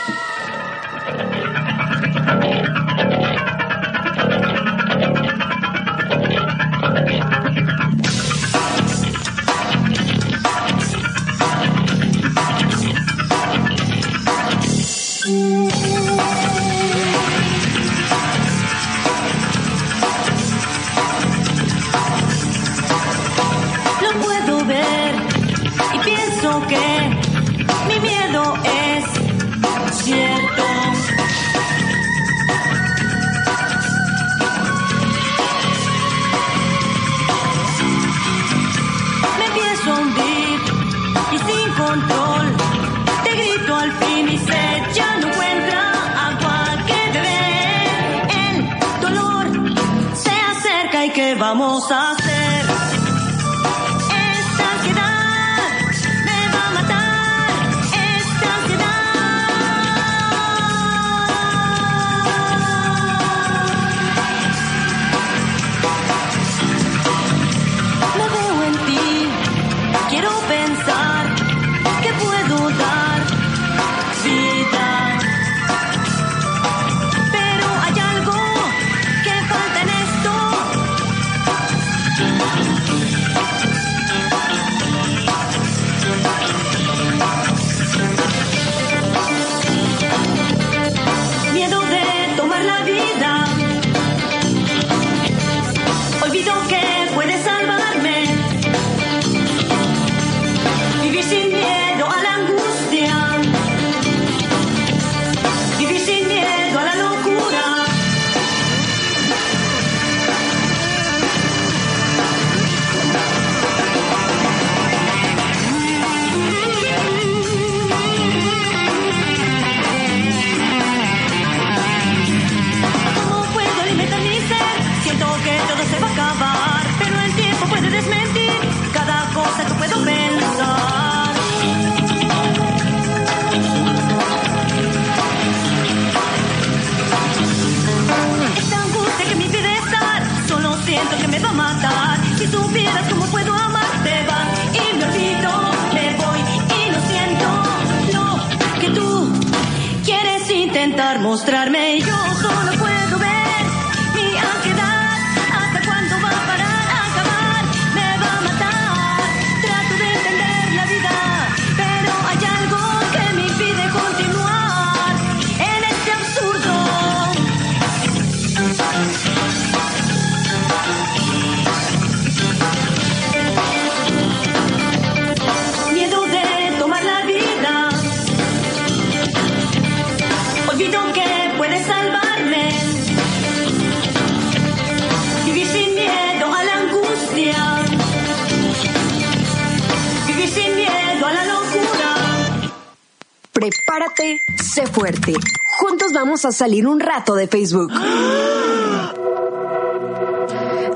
[196.52, 197.92] Salir un rato de Facebook.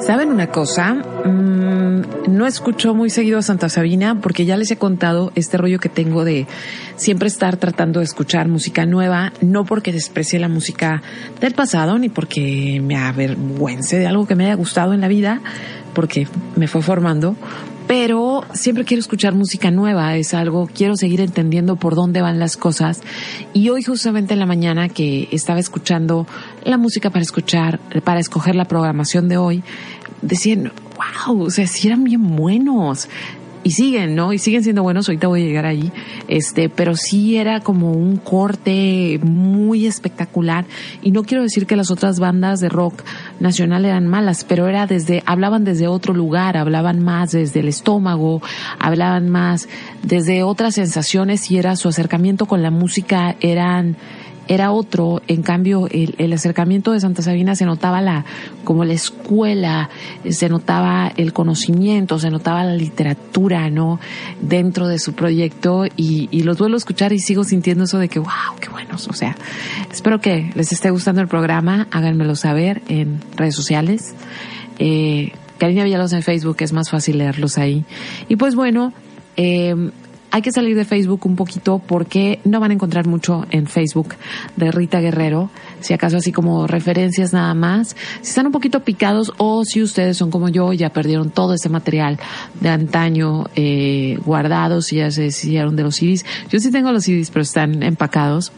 [0.01, 0.95] ¿Saben una cosa?
[0.95, 5.79] Mm, no escucho muy seguido a Santa Sabina porque ya les he contado este rollo
[5.79, 6.47] que tengo de
[6.97, 11.03] siempre estar tratando de escuchar música nueva, no porque desprecie la música
[11.41, 15.41] del pasado ni porque me avergüence de algo que me haya gustado en la vida,
[15.95, 16.27] porque
[16.57, 17.37] me fue formando,
[17.93, 22.57] pero siempre quiero escuchar música nueva, es algo, quiero seguir entendiendo por dónde van las
[22.57, 23.03] cosas.
[23.53, 26.26] Y hoy justamente en la mañana que estaba escuchando
[26.64, 29.62] la música para escuchar, para escoger la programación de hoy,
[30.22, 30.72] decían,
[31.26, 33.11] wow, o sea, sí eran bien buenos.
[33.65, 34.33] Y siguen, ¿no?
[34.33, 35.93] Y siguen siendo buenos, ahorita voy a llegar ahí.
[36.27, 40.65] Este, pero sí era como un corte muy espectacular.
[41.01, 43.03] Y no quiero decir que las otras bandas de rock
[43.39, 48.43] nacional eran malas, pero era desde, hablaban desde otro lugar, hablaban más desde el estómago,
[48.79, 49.69] hablaban más
[50.03, 53.97] desde otras sensaciones y era su acercamiento con la música eran,
[54.49, 58.24] era otro, en cambio el, el, acercamiento de Santa Sabina se notaba la,
[58.64, 59.90] como la escuela,
[60.28, 64.01] se notaba el conocimiento, se notaba la literatura, ¿no?
[64.40, 68.09] Dentro de su proyecto y, y los vuelvo a escuchar y sigo sintiendo eso de
[68.09, 69.36] que, wow, qué buenos, o sea,
[69.90, 74.14] espero que les esté gustando el programa, háganmelo saber en redes sociales.
[74.78, 77.84] Eh, Karina Villalobos en Facebook, es más fácil leerlos ahí.
[78.28, 78.93] Y pues bueno,
[79.36, 79.74] eh,
[80.33, 84.14] hay que salir de Facebook un poquito porque no van a encontrar mucho en Facebook
[84.57, 87.95] de Rita Guerrero, si acaso así como referencias nada más.
[88.22, 91.68] Si están un poquito picados o si ustedes son como yo, ya perdieron todo ese
[91.68, 92.18] material
[92.61, 96.24] de antaño eh, guardados y ya se deshicieron de los CDs.
[96.49, 98.53] Yo sí tengo los CDs, pero están empacados.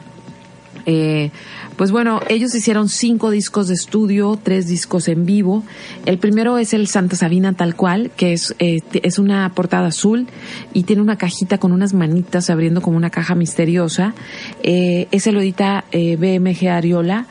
[0.87, 1.31] Eh,
[1.77, 5.64] pues bueno, ellos hicieron cinco discos de estudio, tres discos en vivo.
[6.07, 10.27] El primero es el Santa Sabina tal cual, que es, eh, es una portada azul
[10.72, 14.14] y tiene una cajita con unas manitas abriendo como una caja misteriosa.
[14.62, 17.27] Eh, ese lo edita eh, BMG Ariola.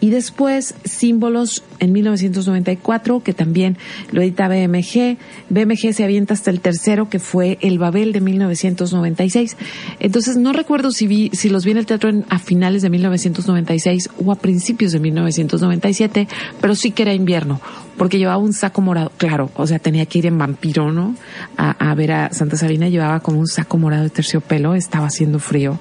[0.00, 3.76] Y después Símbolos en 1994, que también
[4.10, 5.16] lo edita BMG.
[5.48, 9.56] BMG se avienta hasta el tercero, que fue El Babel de 1996.
[10.00, 12.90] Entonces no recuerdo si vi, si los vi en el teatro en, a finales de
[12.90, 16.28] 1996 o a principios de 1997,
[16.60, 17.60] pero sí que era invierno,
[17.98, 19.12] porque llevaba un saco morado.
[19.18, 21.14] Claro, o sea, tenía que ir en vampiro, ¿no?
[21.56, 25.78] A, ver a Santa Sabina, llevaba como un saco morado de terciopelo, estaba haciendo frío.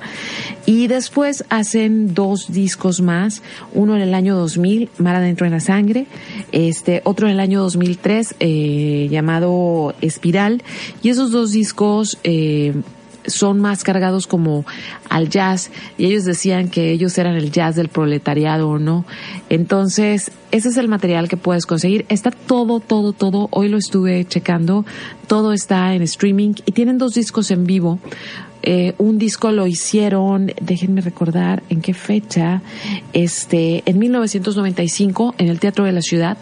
[0.66, 3.44] Y después hacen dos discos más,
[3.74, 6.08] uno en el año 2000, Mar Adentro en la Sangre,
[6.52, 10.64] este, otro en el año 2003, eh, llamado Espiral,
[11.04, 12.74] y esos dos discos, eh,
[13.28, 14.66] son más cargados como
[15.10, 19.06] al jazz y ellos decían que ellos eran el jazz del proletariado, ¿no?
[19.50, 22.06] Entonces, ese es el material que puedes conseguir.
[22.10, 23.50] Está todo, todo, todo.
[23.52, 24.86] Hoy lo estuve checando.
[25.28, 28.00] Todo está en streaming y tienen dos discos en vivo.
[28.64, 32.62] Eh, un disco lo hicieron, déjenme recordar en qué fecha,
[33.14, 36.38] este, en 1995 en el Teatro de la Ciudad,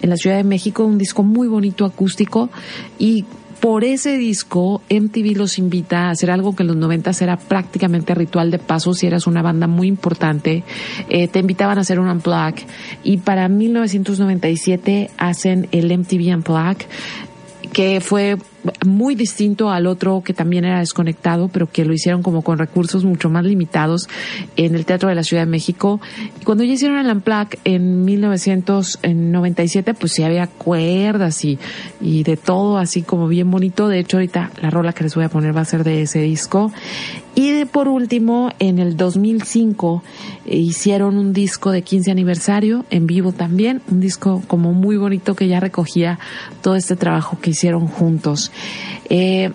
[0.00, 2.50] en la Ciudad de México, un disco muy bonito acústico
[2.98, 3.24] y
[3.60, 8.14] por ese disco, MTV los invita a hacer algo que en los 90 era prácticamente
[8.14, 10.64] ritual de paso si eras una banda muy importante.
[11.08, 12.54] Eh, te invitaban a hacer un unplug
[13.02, 16.78] y para 1997 hacen el MTV Unplug
[17.72, 18.38] que fue
[18.84, 23.04] muy distinto al otro que también era desconectado, pero que lo hicieron como con recursos
[23.04, 24.08] mucho más limitados
[24.56, 26.00] en el Teatro de la Ciudad de México.
[26.40, 31.58] Y cuando ya hicieron el Unplugged en 1997, pues sí había cuerdas y,
[32.00, 33.88] y de todo así como bien bonito.
[33.88, 36.20] De hecho, ahorita la rola que les voy a poner va a ser de ese
[36.20, 36.72] disco.
[37.38, 40.02] Y por último, en el 2005
[40.46, 45.36] eh, hicieron un disco de 15 aniversario en vivo también, un disco como muy bonito
[45.36, 46.18] que ya recogía
[46.62, 48.50] todo este trabajo que hicieron juntos.
[49.10, 49.52] Eh,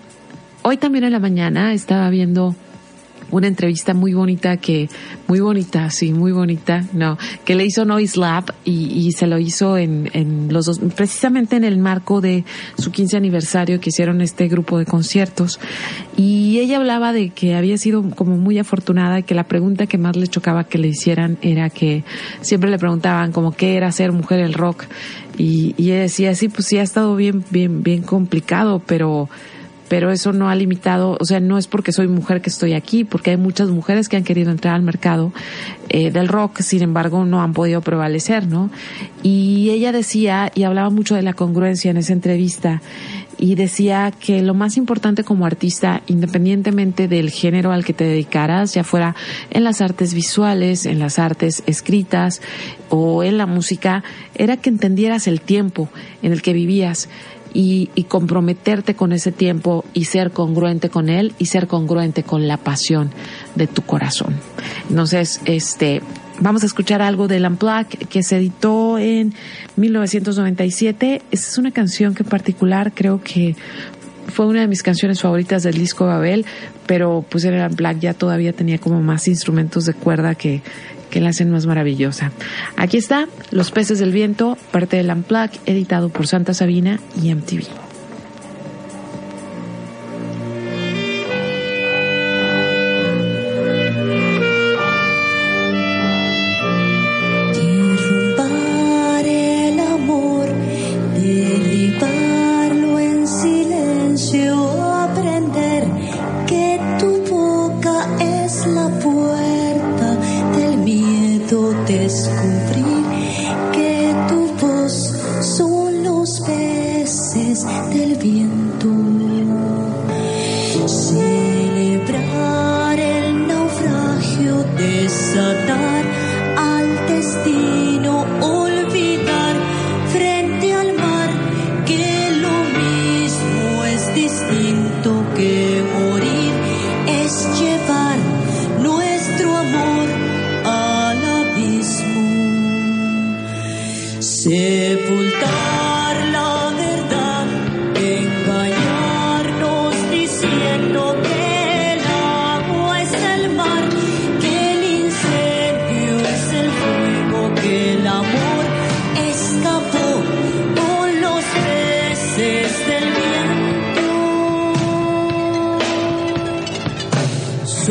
[0.62, 2.54] hoy también en la mañana estaba viendo
[3.32, 4.88] una entrevista muy bonita que,
[5.26, 9.38] muy bonita, sí, muy bonita, no, que le hizo Noise Lab y, y se lo
[9.38, 12.44] hizo en, en los dos, precisamente en el marco de
[12.78, 15.58] su 15 aniversario que hicieron este grupo de conciertos.
[16.16, 19.96] Y ella hablaba de que había sido como muy afortunada y que la pregunta que
[19.96, 22.04] más le chocaba que le hicieran era que
[22.42, 24.84] siempre le preguntaban como qué era ser mujer el rock.
[25.38, 29.30] Y, y ella decía, sí, pues sí ha estado bien, bien, bien complicado, pero
[29.92, 33.04] pero eso no ha limitado, o sea, no es porque soy mujer que estoy aquí,
[33.04, 35.34] porque hay muchas mujeres que han querido entrar al mercado
[35.90, 38.70] eh, del rock, sin embargo, no han podido prevalecer, ¿no?
[39.22, 42.80] Y ella decía, y hablaba mucho de la congruencia en esa entrevista,
[43.36, 48.72] y decía que lo más importante como artista, independientemente del género al que te dedicaras,
[48.72, 49.14] ya fuera
[49.50, 52.40] en las artes visuales, en las artes escritas
[52.88, 55.90] o en la música, era que entendieras el tiempo
[56.22, 57.10] en el que vivías
[57.52, 62.56] y, comprometerte con ese tiempo y ser congruente con él y ser congruente con la
[62.56, 63.10] pasión
[63.54, 64.34] de tu corazón.
[64.90, 66.02] Entonces, este,
[66.40, 69.34] vamos a escuchar algo del Unplugged que se editó en
[69.76, 71.22] 1997.
[71.30, 73.56] Esta es una canción que en particular creo que
[74.28, 76.46] fue una de mis canciones favoritas del disco Babel,
[76.86, 80.62] pero pues en el ya todavía tenía como más instrumentos de cuerda que,
[81.12, 82.32] que la hacen más maravillosa.
[82.76, 87.91] Aquí está, Los peces del viento, parte del Unplugged, editado por Santa Sabina y MTV.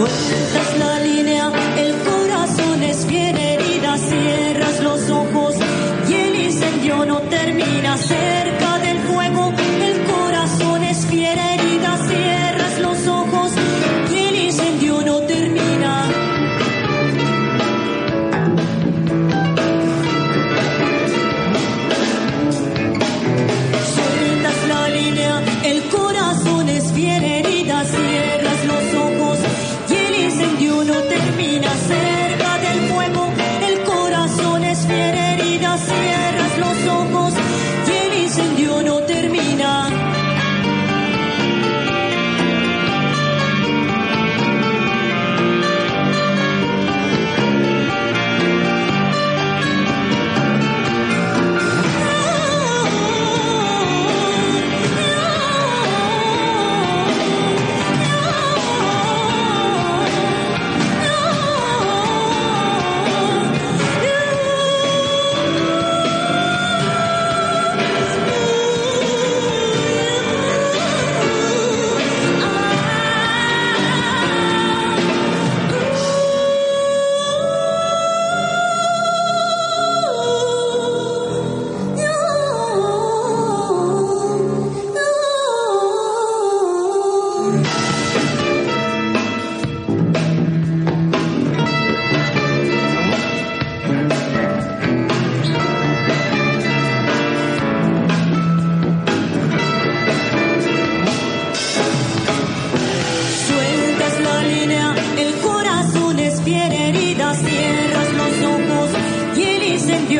[0.05, 0.40] Viento.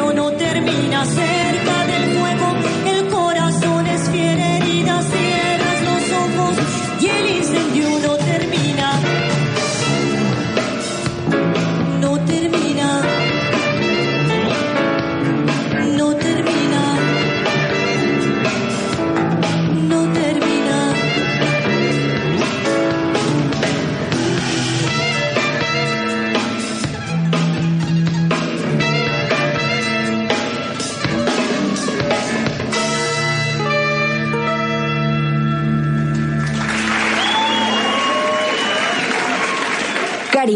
[0.09, 1.50] No termina cerca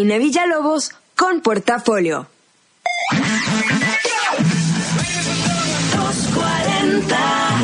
[0.06, 2.28] Karina Villalobos con Portafolio.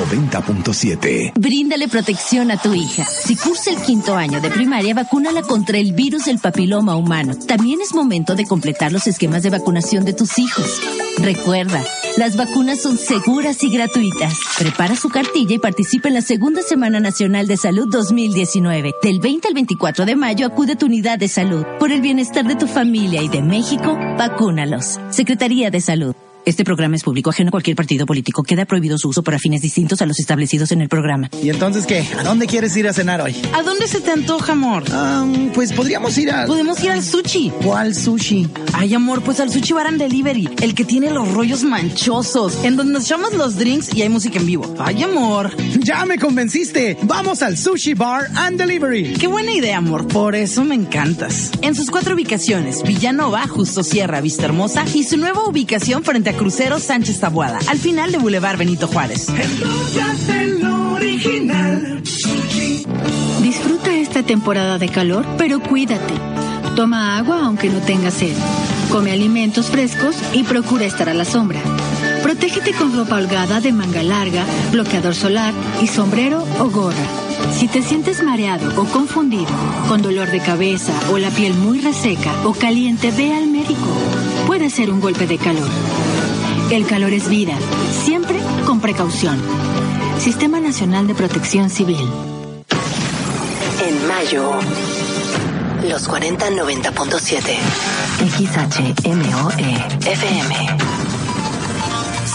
[0.10, 1.34] 90.7.
[1.36, 3.06] Bríndale protección a tu hija.
[3.06, 7.36] Si cursa el quinto año de primaria, vacúnala contra el virus del papiloma humano.
[7.48, 10.82] También es momento de completar los esquemas de vacunación de tus hijos.
[11.20, 11.84] Recuerda,
[12.18, 14.40] las vacunas son seguras y gratuitas.
[14.58, 18.94] Prepara su cartilla y participa en la Segunda Semana Nacional de Salud 2019.
[19.02, 21.66] Del 20 al 24 de mayo acude a tu unidad de salud.
[21.80, 25.00] Por el bienestar de tu familia y de México, vacúnalos.
[25.10, 26.16] Secretaría de Salud.
[26.44, 28.42] Este programa es público ajeno a cualquier partido político.
[28.42, 31.30] Queda prohibido su uso para fines distintos a los establecidos en el programa.
[31.44, 32.04] ¿Y entonces qué?
[32.18, 33.36] ¿A dónde quieres ir a cenar hoy?
[33.54, 34.84] ¿A dónde se te antoja, amor?
[34.92, 36.48] Um, pues podríamos ir a...
[36.48, 37.52] Podemos ir al sushi.
[37.64, 38.50] ¿Cuál sushi?
[38.74, 40.50] Ay, amor, pues al Sushi Bar and Delivery.
[40.62, 42.64] El que tiene los rollos manchosos.
[42.64, 44.76] En donde nos echamos los drinks y hay música en vivo.
[44.80, 45.52] Ay, amor.
[45.84, 46.98] Ya me convenciste.
[47.04, 49.14] Vamos al Sushi Bar and Delivery.
[49.14, 50.08] Qué buena idea, amor.
[50.08, 51.52] Por eso me encantas.
[51.62, 56.31] En sus cuatro ubicaciones, Villanova, Justo Sierra, Vista Hermosa y su nueva ubicación frente a
[56.34, 59.28] Crucero Sánchez Tabuada, al final de Boulevard Benito Juárez.
[63.42, 66.14] Disfruta esta temporada de calor, pero cuídate.
[66.76, 68.36] Toma agua aunque no tengas sed.
[68.92, 71.60] Come alimentos frescos y procura estar a la sombra.
[72.24, 77.06] Protégete con ropa holgada de manga larga, bloqueador solar y sombrero o gorra.
[77.58, 79.48] Si te sientes mareado o confundido,
[79.88, 83.88] con dolor de cabeza o la piel muy reseca o caliente, ve al médico.
[84.48, 85.70] Puede ser un golpe de calor.
[86.72, 87.54] El calor es vida,
[88.06, 89.38] siempre con precaución.
[90.20, 92.10] Sistema Nacional de Protección Civil.
[93.86, 94.54] En mayo,
[95.84, 97.58] los 4090.7.
[98.38, 99.76] XHMOE.
[100.12, 100.56] FM.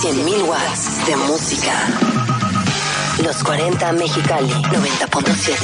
[0.03, 1.73] 100.000 watts de música.
[3.25, 5.55] Los 40 Mexicali 90.7.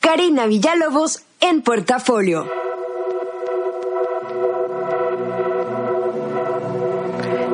[0.00, 2.67] Karina Villalobos en Portafolio.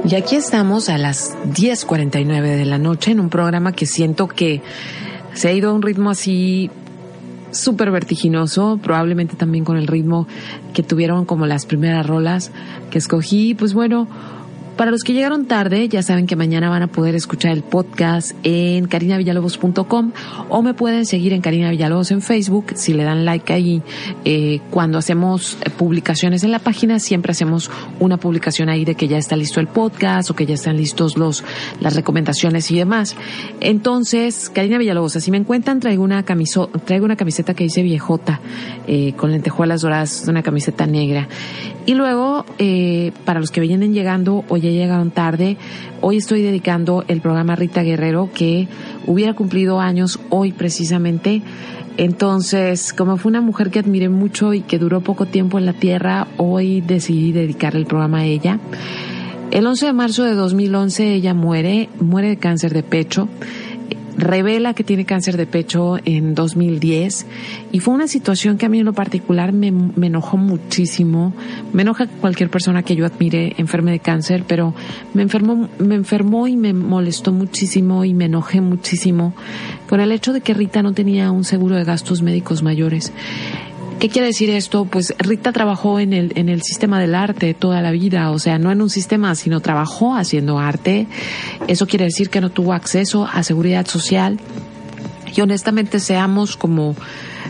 [0.06, 4.60] Y aquí estamos a las 10.49 de la noche en un programa que siento que
[5.32, 6.70] se ha ido a un ritmo así
[7.52, 10.26] súper vertiginoso, probablemente también con el ritmo
[10.74, 12.52] que tuvieron como las primeras rolas
[12.90, 13.54] que escogí.
[13.54, 14.06] Pues bueno,
[14.76, 18.32] para los que llegaron tarde, ya saben que mañana van a poder escuchar el podcast
[18.42, 20.12] en carinavillalobos.com
[20.48, 22.72] o me pueden seguir en Karina Villalobos en Facebook.
[22.74, 23.82] Si le dan like ahí,
[24.24, 27.70] eh, cuando hacemos publicaciones en la página, siempre hacemos
[28.00, 31.16] una publicación ahí de que ya está listo el podcast o que ya están listos
[31.16, 31.44] los,
[31.80, 33.16] las recomendaciones y demás.
[33.60, 38.40] Entonces, Karina Villalobos, así me encuentran, traigo una camiso, traigo una camiseta que dice viejota,
[38.86, 41.28] eh, con lentejuelas doradas, una camiseta negra.
[41.86, 45.58] Y luego, eh, para los que vienen llegando o ya llegaron tarde,
[46.00, 48.68] hoy estoy dedicando el programa Rita Guerrero, que
[49.06, 51.42] hubiera cumplido años hoy precisamente.
[51.98, 55.74] Entonces, como fue una mujer que admiré mucho y que duró poco tiempo en la
[55.74, 58.58] tierra, hoy decidí dedicar el programa a ella.
[59.50, 63.28] El 11 de marzo de 2011 ella muere, muere de cáncer de pecho
[64.16, 67.26] revela que tiene cáncer de pecho en 2010
[67.72, 71.32] y fue una situación que a mí en lo particular me, me, enojó muchísimo.
[71.72, 74.74] Me enoja cualquier persona que yo admire enferme de cáncer, pero
[75.12, 79.34] me enfermó, me enfermó y me molestó muchísimo y me enojé muchísimo
[79.88, 83.12] con el hecho de que Rita no tenía un seguro de gastos médicos mayores.
[84.04, 84.84] ¿Qué quiere decir esto?
[84.84, 88.58] Pues Rita trabajó en el, en el sistema del arte toda la vida, o sea,
[88.58, 91.06] no en un sistema, sino trabajó haciendo arte.
[91.68, 94.38] Eso quiere decir que no tuvo acceso a seguridad social.
[95.34, 96.94] Y honestamente seamos como,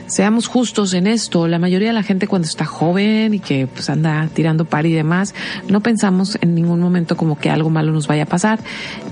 [0.07, 1.49] seamos justos en esto.
[1.49, 4.93] La mayoría de la gente cuando está joven y que pues anda tirando par y
[4.93, 5.35] demás,
[5.69, 8.61] no pensamos en ningún momento como que algo malo nos vaya a pasar.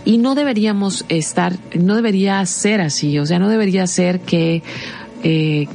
[0.05, 4.63] Y no deberíamos estar, no debería ser así, o sea, no debería ser que,
[5.25, 5.67] eh,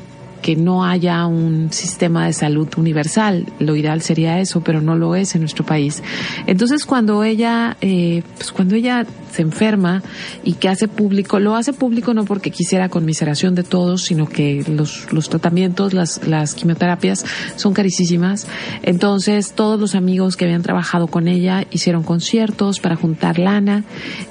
[0.48, 3.46] que no haya un sistema de salud universal.
[3.60, 6.02] Lo ideal sería eso, pero no lo es en nuestro país.
[6.46, 10.02] Entonces, cuando ella, eh, pues cuando ella se enferma
[10.46, 14.64] y que hace público, lo hace público no porque quisiera conmiseración de todos, sino que
[14.70, 17.26] los, los tratamientos, las, las quimioterapias
[17.58, 18.48] son carísimas.
[18.84, 23.84] Entonces, todos los amigos que habían trabajado con ella hicieron conciertos para juntar lana.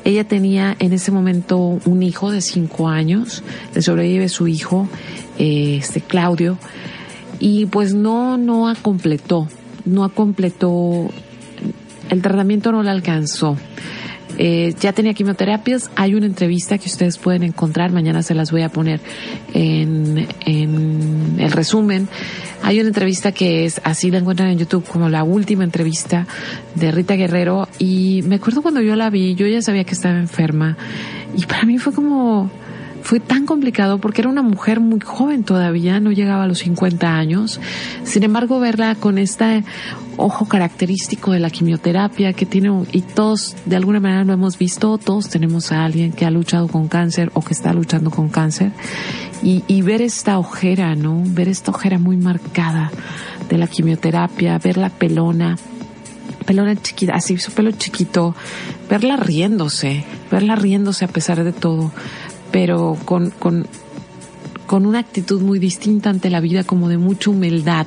[0.07, 3.43] Ella tenía en ese momento un hijo de cinco años,
[3.75, 4.89] le sobrevive su hijo
[5.39, 6.59] este Claudio
[7.39, 9.49] y pues no no completó
[9.87, 11.09] no completó
[12.11, 13.57] el tratamiento no le alcanzó.
[14.39, 18.62] Eh, ya tenía quimioterapias hay una entrevista que ustedes pueden encontrar mañana se las voy
[18.62, 19.01] a poner
[19.55, 22.09] en, en el resumen.
[22.62, 26.26] Hay una entrevista que es así la encuentran en YouTube como la última entrevista
[26.74, 30.18] de Rita Guerrero y me acuerdo cuando yo la vi yo ya sabía que estaba
[30.18, 30.76] enferma
[31.34, 32.51] y para mí fue como
[33.07, 37.07] fue tan complicado porque era una mujer muy joven todavía, no llegaba a los 50
[37.15, 37.61] años.
[38.03, 39.63] Sin embargo, verla con este
[40.17, 44.99] ojo característico de la quimioterapia que tiene, y todos de alguna manera lo hemos visto,
[44.99, 48.73] todos tenemos a alguien que ha luchado con cáncer o que está luchando con cáncer.
[49.41, 51.23] Y, ver esta ojera, ¿no?
[51.27, 52.91] Ver esta ojera muy marcada
[53.49, 55.57] de la quimioterapia, ver la pelona,
[56.45, 58.35] pelona chiquita, así su pelo chiquito,
[58.91, 61.93] verla riéndose, verla riéndose a pesar de todo,
[62.57, 63.67] pero con, con,
[64.67, 67.87] con una actitud muy distinta ante la vida, como de mucha humildad,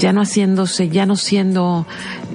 [0.00, 1.86] ya no haciéndose, ya no siendo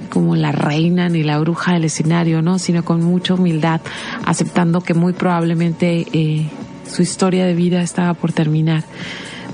[0.08, 2.58] como la reina ni la bruja del escenario, ¿no?
[2.58, 3.82] Sino con mucha humildad,
[4.24, 6.48] aceptando que muy probablemente eh,
[6.90, 8.82] su historia de vida estaba por terminar.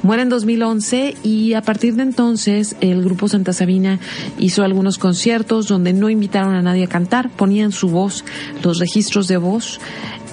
[0.04, 4.00] Muere en 2011 y a partir de entonces el grupo Santa Sabina
[4.38, 8.24] hizo algunos conciertos donde no invitaron a nadie a cantar, ponían su voz,
[8.62, 9.80] los registros de voz.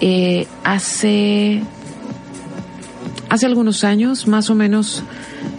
[0.02, 1.62] Eh, hace
[3.30, 5.04] hace algunos años, más o menos,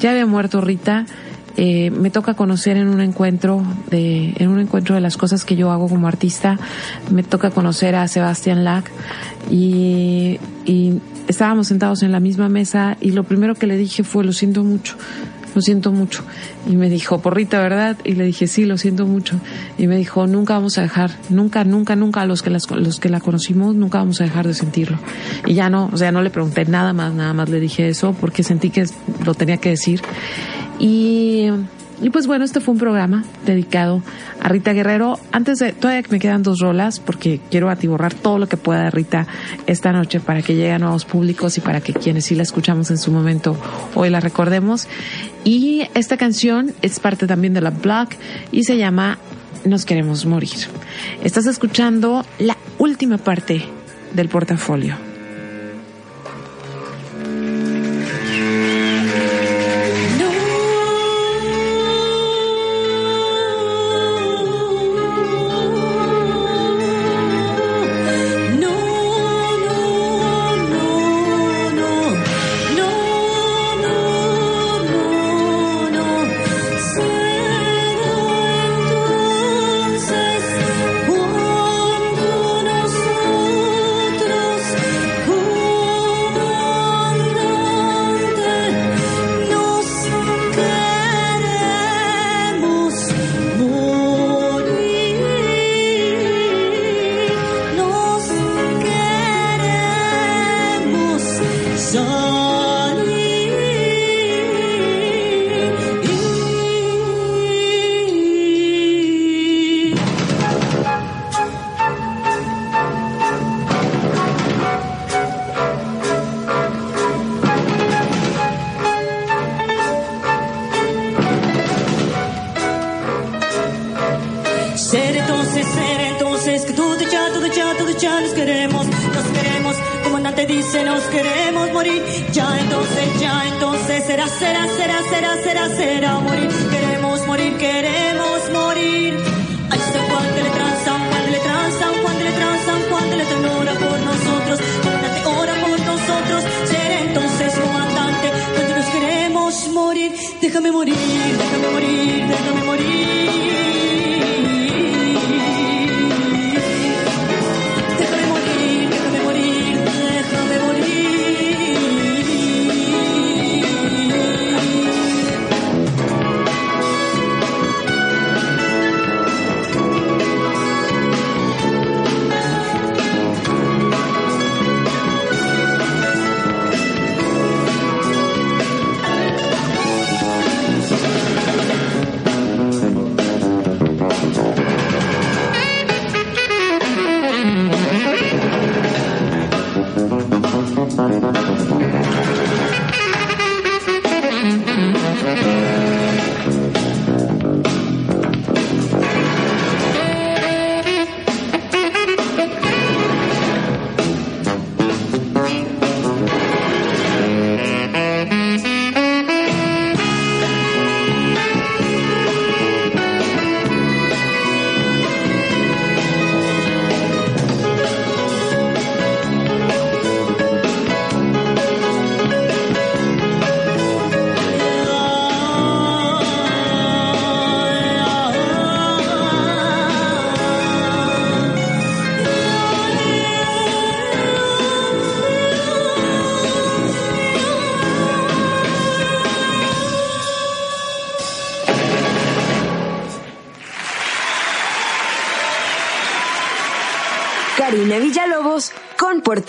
[0.01, 1.07] ya había muerto Rita.
[1.57, 5.57] Eh, me toca conocer en un encuentro de en un encuentro de las cosas que
[5.57, 6.57] yo hago como artista
[7.11, 8.89] me toca conocer a Sebastián Lack
[9.51, 14.25] y, y estábamos sentados en la misma mesa y lo primero que le dije fue
[14.25, 14.97] lo siento mucho
[15.55, 16.23] lo siento mucho.
[16.69, 17.97] Y me dijo, porrita, ¿verdad?
[18.05, 19.41] Y le dije, sí, lo siento mucho.
[19.79, 23.09] Y me dijo, nunca vamos a dejar, nunca, nunca, nunca, los que, las, los que
[23.09, 24.99] la conocimos, nunca vamos a dejar de sentirlo.
[25.47, 28.15] Y ya no, o sea, no le pregunté nada más, nada más le dije eso
[28.21, 28.87] porque sentí que
[29.25, 30.03] lo tenía que decir.
[30.79, 31.49] Y
[32.03, 34.03] y pues bueno, este fue un programa dedicado
[34.41, 35.19] a Rita Guerrero.
[35.33, 38.91] Antes de, todavía me quedan dos rolas porque quiero atiborrar todo lo que pueda de
[38.91, 39.27] Rita
[39.67, 42.91] esta noche para que llegue a nuevos públicos y para que quienes sí la escuchamos
[42.91, 43.57] en su momento
[43.95, 44.89] hoy la recordemos.
[45.45, 48.09] Y esta canción es parte también de la blog
[48.51, 49.19] y se llama
[49.65, 50.51] Nos queremos morir.
[51.23, 53.63] Estás escuchando la última parte
[54.15, 55.10] del portafolio.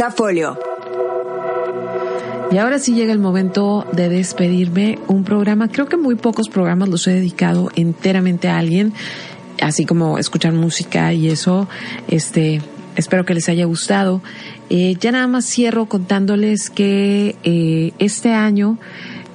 [0.02, 0.58] Portafolio.
[2.52, 4.98] Y ahora sí llega el momento de despedirme.
[5.08, 8.94] Un programa, creo que muy pocos programas los he dedicado enteramente a alguien,
[9.62, 11.70] así como escuchar música y eso.
[12.08, 12.64] Este,
[12.96, 14.24] espero que les haya gustado.
[14.72, 18.80] Eh, ya nada más cierro contándoles que eh, este año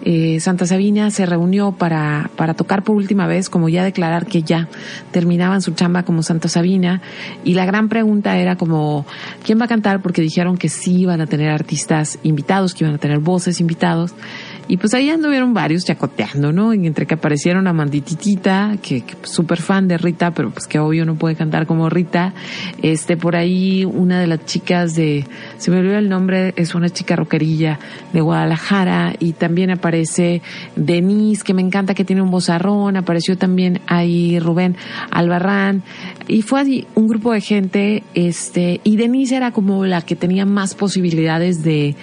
[0.09, 4.45] eh, Santa Sabina se reunió para, para tocar por última vez, como ya declarar que
[4.45, 4.69] ya
[5.11, 7.03] terminaban su chamba como Santa Sabina.
[7.43, 9.05] Y la gran pregunta era como,
[9.45, 10.03] ¿quién va a cantar?
[10.03, 14.15] Porque dijeron que sí iban a tener artistas invitados, que iban a tener voces invitados.
[14.69, 16.73] Y pues ahí anduvieron varios chacoteando, ¿no?
[16.73, 21.05] Entre que aparecieron a Mandititita, que, que súper fan de Rita, pero pues que obvio
[21.05, 22.35] no puede cantar como Rita.
[22.83, 25.25] Este, por ahí una de las chicas de,
[25.59, 27.79] se me olvidó el nombre, es una chica roquerilla
[28.13, 30.43] de Guadalajara y también aparece
[30.75, 34.77] Denise, que me encanta que tiene un vozarrón, apareció también ahí Rubén
[35.11, 35.83] Albarrán
[36.27, 40.45] y fue allí un grupo de gente, este, y Denise era como la que tenía
[40.45, 41.95] más posibilidades de,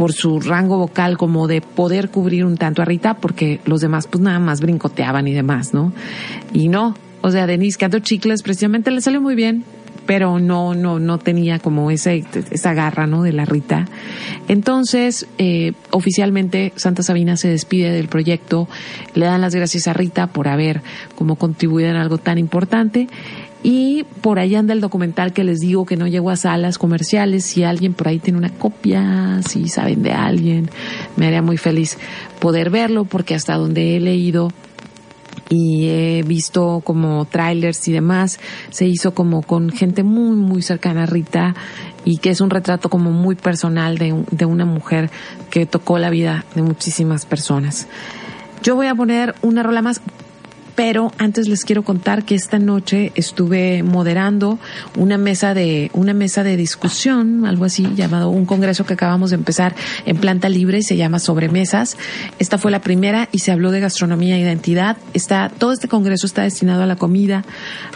[0.00, 4.06] por su rango vocal como de poder cubrir un tanto a Rita porque los demás
[4.06, 5.92] pues nada más brincoteaban y demás, ¿no?
[6.54, 9.62] Y no, o sea, Denise cantó chicles, precisamente le salió muy bien,
[10.06, 13.22] pero no, no, no tenía como ese, esa garra, ¿no?
[13.22, 13.88] De la Rita.
[14.48, 18.68] Entonces, eh, oficialmente Santa Sabina se despide del proyecto,
[19.14, 20.80] le dan las gracias a Rita por haber
[21.14, 23.06] como contribuido en algo tan importante
[23.62, 27.44] y por ahí anda el documental que les digo que no llegó a salas comerciales.
[27.44, 30.70] Si alguien por ahí tiene una copia, si saben de alguien,
[31.16, 31.98] me haría muy feliz
[32.38, 34.50] poder verlo porque hasta donde he leído
[35.50, 38.38] y he visto como trailers y demás,
[38.70, 41.54] se hizo como con gente muy, muy cercana a Rita
[42.04, 45.10] y que es un retrato como muy personal de, de una mujer
[45.50, 47.88] que tocó la vida de muchísimas personas.
[48.62, 50.00] Yo voy a poner una rola más
[50.82, 54.58] pero antes les quiero contar que esta noche estuve moderando
[54.96, 59.36] una mesa de una mesa de discusión, algo así llamado un congreso que acabamos de
[59.36, 59.74] empezar
[60.06, 61.98] en planta libre y se llama Sobremesas.
[62.38, 64.96] Esta fue la primera y se habló de gastronomía e identidad.
[65.12, 67.44] Está todo este congreso está destinado a la comida,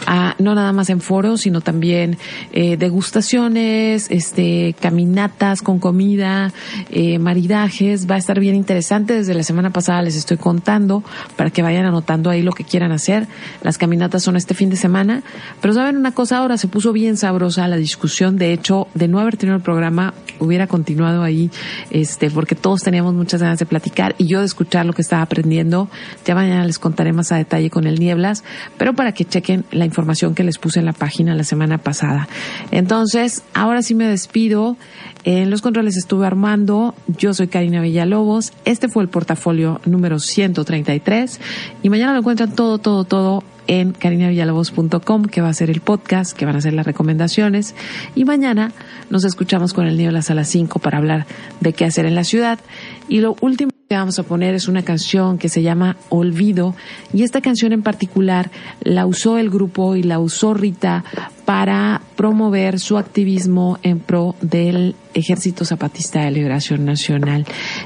[0.05, 2.19] a no nada más en foros, sino también
[2.53, 6.53] eh, degustaciones, este caminatas con comida,
[6.91, 8.07] eh, maridajes.
[8.07, 9.15] Va a estar bien interesante.
[9.15, 11.03] Desde la semana pasada les estoy contando
[11.35, 13.27] para que vayan anotando ahí lo que quieran hacer.
[13.61, 15.23] Las caminatas son este fin de semana.
[15.61, 18.37] Pero saben una cosa, ahora se puso bien sabrosa la discusión.
[18.37, 21.49] De hecho, de no haber tenido el programa, hubiera continuado ahí,
[21.91, 25.21] este, porque todos teníamos muchas ganas de platicar y yo de escuchar lo que estaba
[25.21, 25.89] aprendiendo.
[26.25, 28.43] Ya mañana les contaré más a detalle con el Nieblas,
[28.77, 32.27] pero para que chequen la información que les puse en la página la semana pasada.
[32.71, 34.77] Entonces, ahora sí me despido.
[35.23, 36.93] En los controles estuve armando.
[37.07, 38.53] Yo soy Karina Villalobos.
[38.63, 41.39] Este fue el portafolio número 133
[41.81, 46.35] y mañana lo encuentran todo, todo, todo en carinavillalobos.com, que va a ser el podcast,
[46.35, 47.75] que van a ser las recomendaciones.
[48.15, 48.71] Y mañana
[49.09, 51.27] nos escuchamos con el Nieblas a las 5 para hablar
[51.59, 52.59] de qué hacer en la ciudad.
[53.07, 56.75] Y lo último que vamos a poner es una canción que se llama Olvido.
[57.13, 58.49] Y esta canción en particular
[58.81, 61.03] la usó el grupo y la usó Rita
[61.45, 67.45] para promover su activismo en pro del Ejército Zapatista de Liberación Nacional,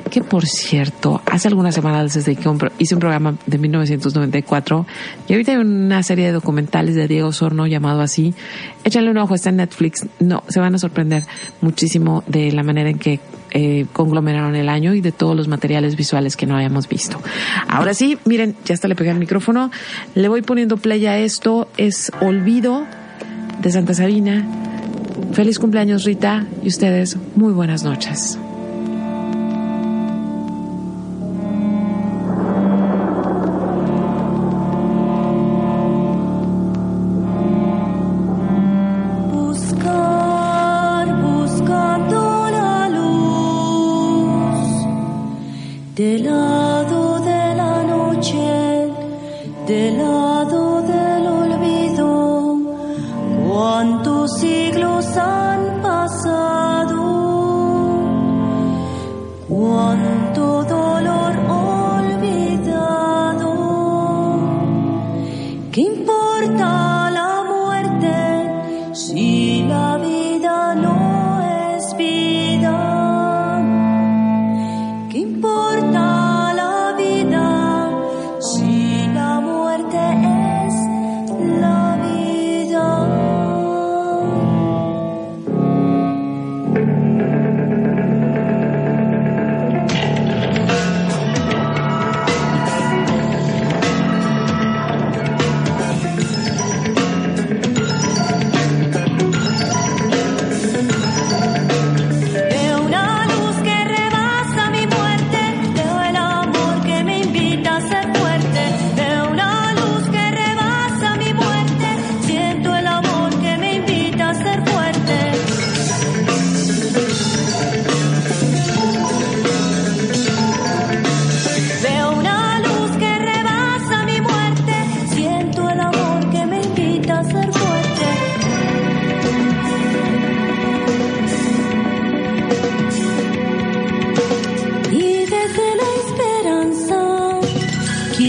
[0.09, 4.87] que por cierto, hace algunas semanas desde que hice un programa de 1994
[5.27, 8.33] y ahorita hay una serie de documentales de Diego Sorno llamado así.
[8.85, 10.07] Échale un ojo, está en Netflix.
[10.19, 11.23] No, se van a sorprender
[11.59, 13.19] muchísimo de la manera en que
[13.51, 17.19] eh, conglomeraron el año y de todos los materiales visuales que no habíamos visto.
[17.67, 19.71] Ahora sí, miren, ya hasta le pegué el micrófono.
[20.15, 21.67] Le voy poniendo play a esto.
[21.77, 22.85] Es Olvido
[23.61, 24.45] de Santa Sabina.
[25.33, 28.39] Feliz cumpleaños Rita y ustedes muy buenas noches.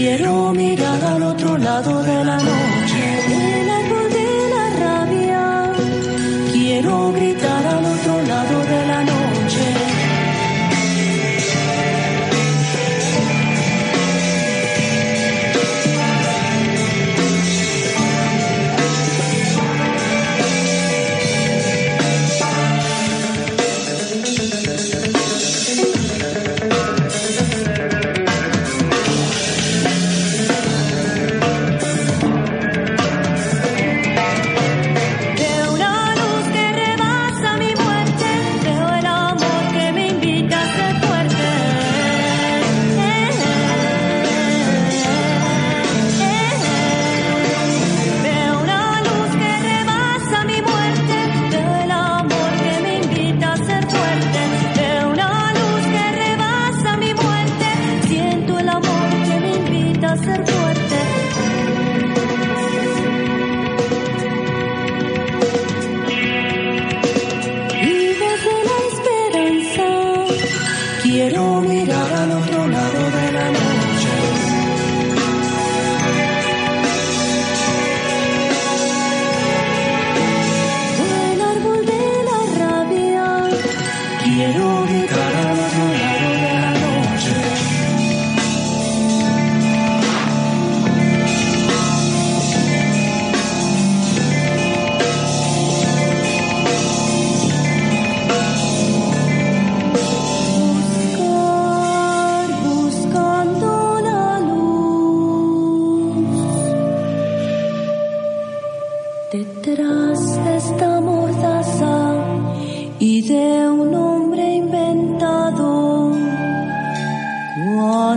[0.03, 2.80] Quiero mirar al otro lado de la noche.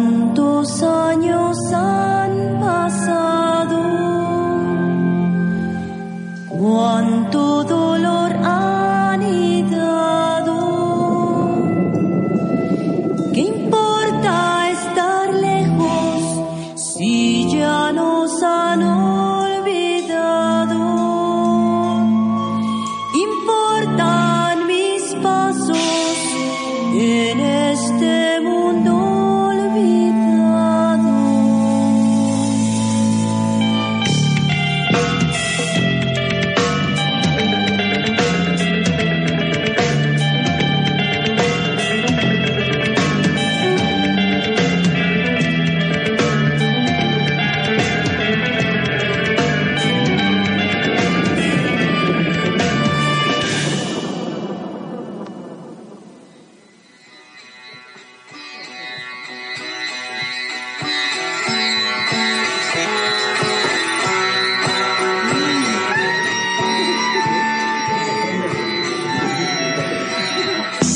[0.05, 3.81] ¿Cuántos años han pasado?
[6.47, 8.74] ¿Cuánto dolor han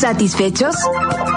[0.09, 0.75] ¿Satisfechos?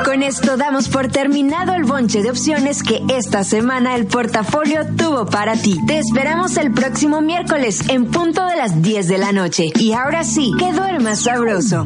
[0.06, 5.26] Con esto damos por terminado el bonche de opciones que esta semana el portafolio tuvo
[5.26, 5.78] para ti.
[5.86, 9.72] Te esperamos el próximo miércoles en punto de las 10 de la noche.
[9.76, 11.86] Y ahora sí, que duermas sabroso.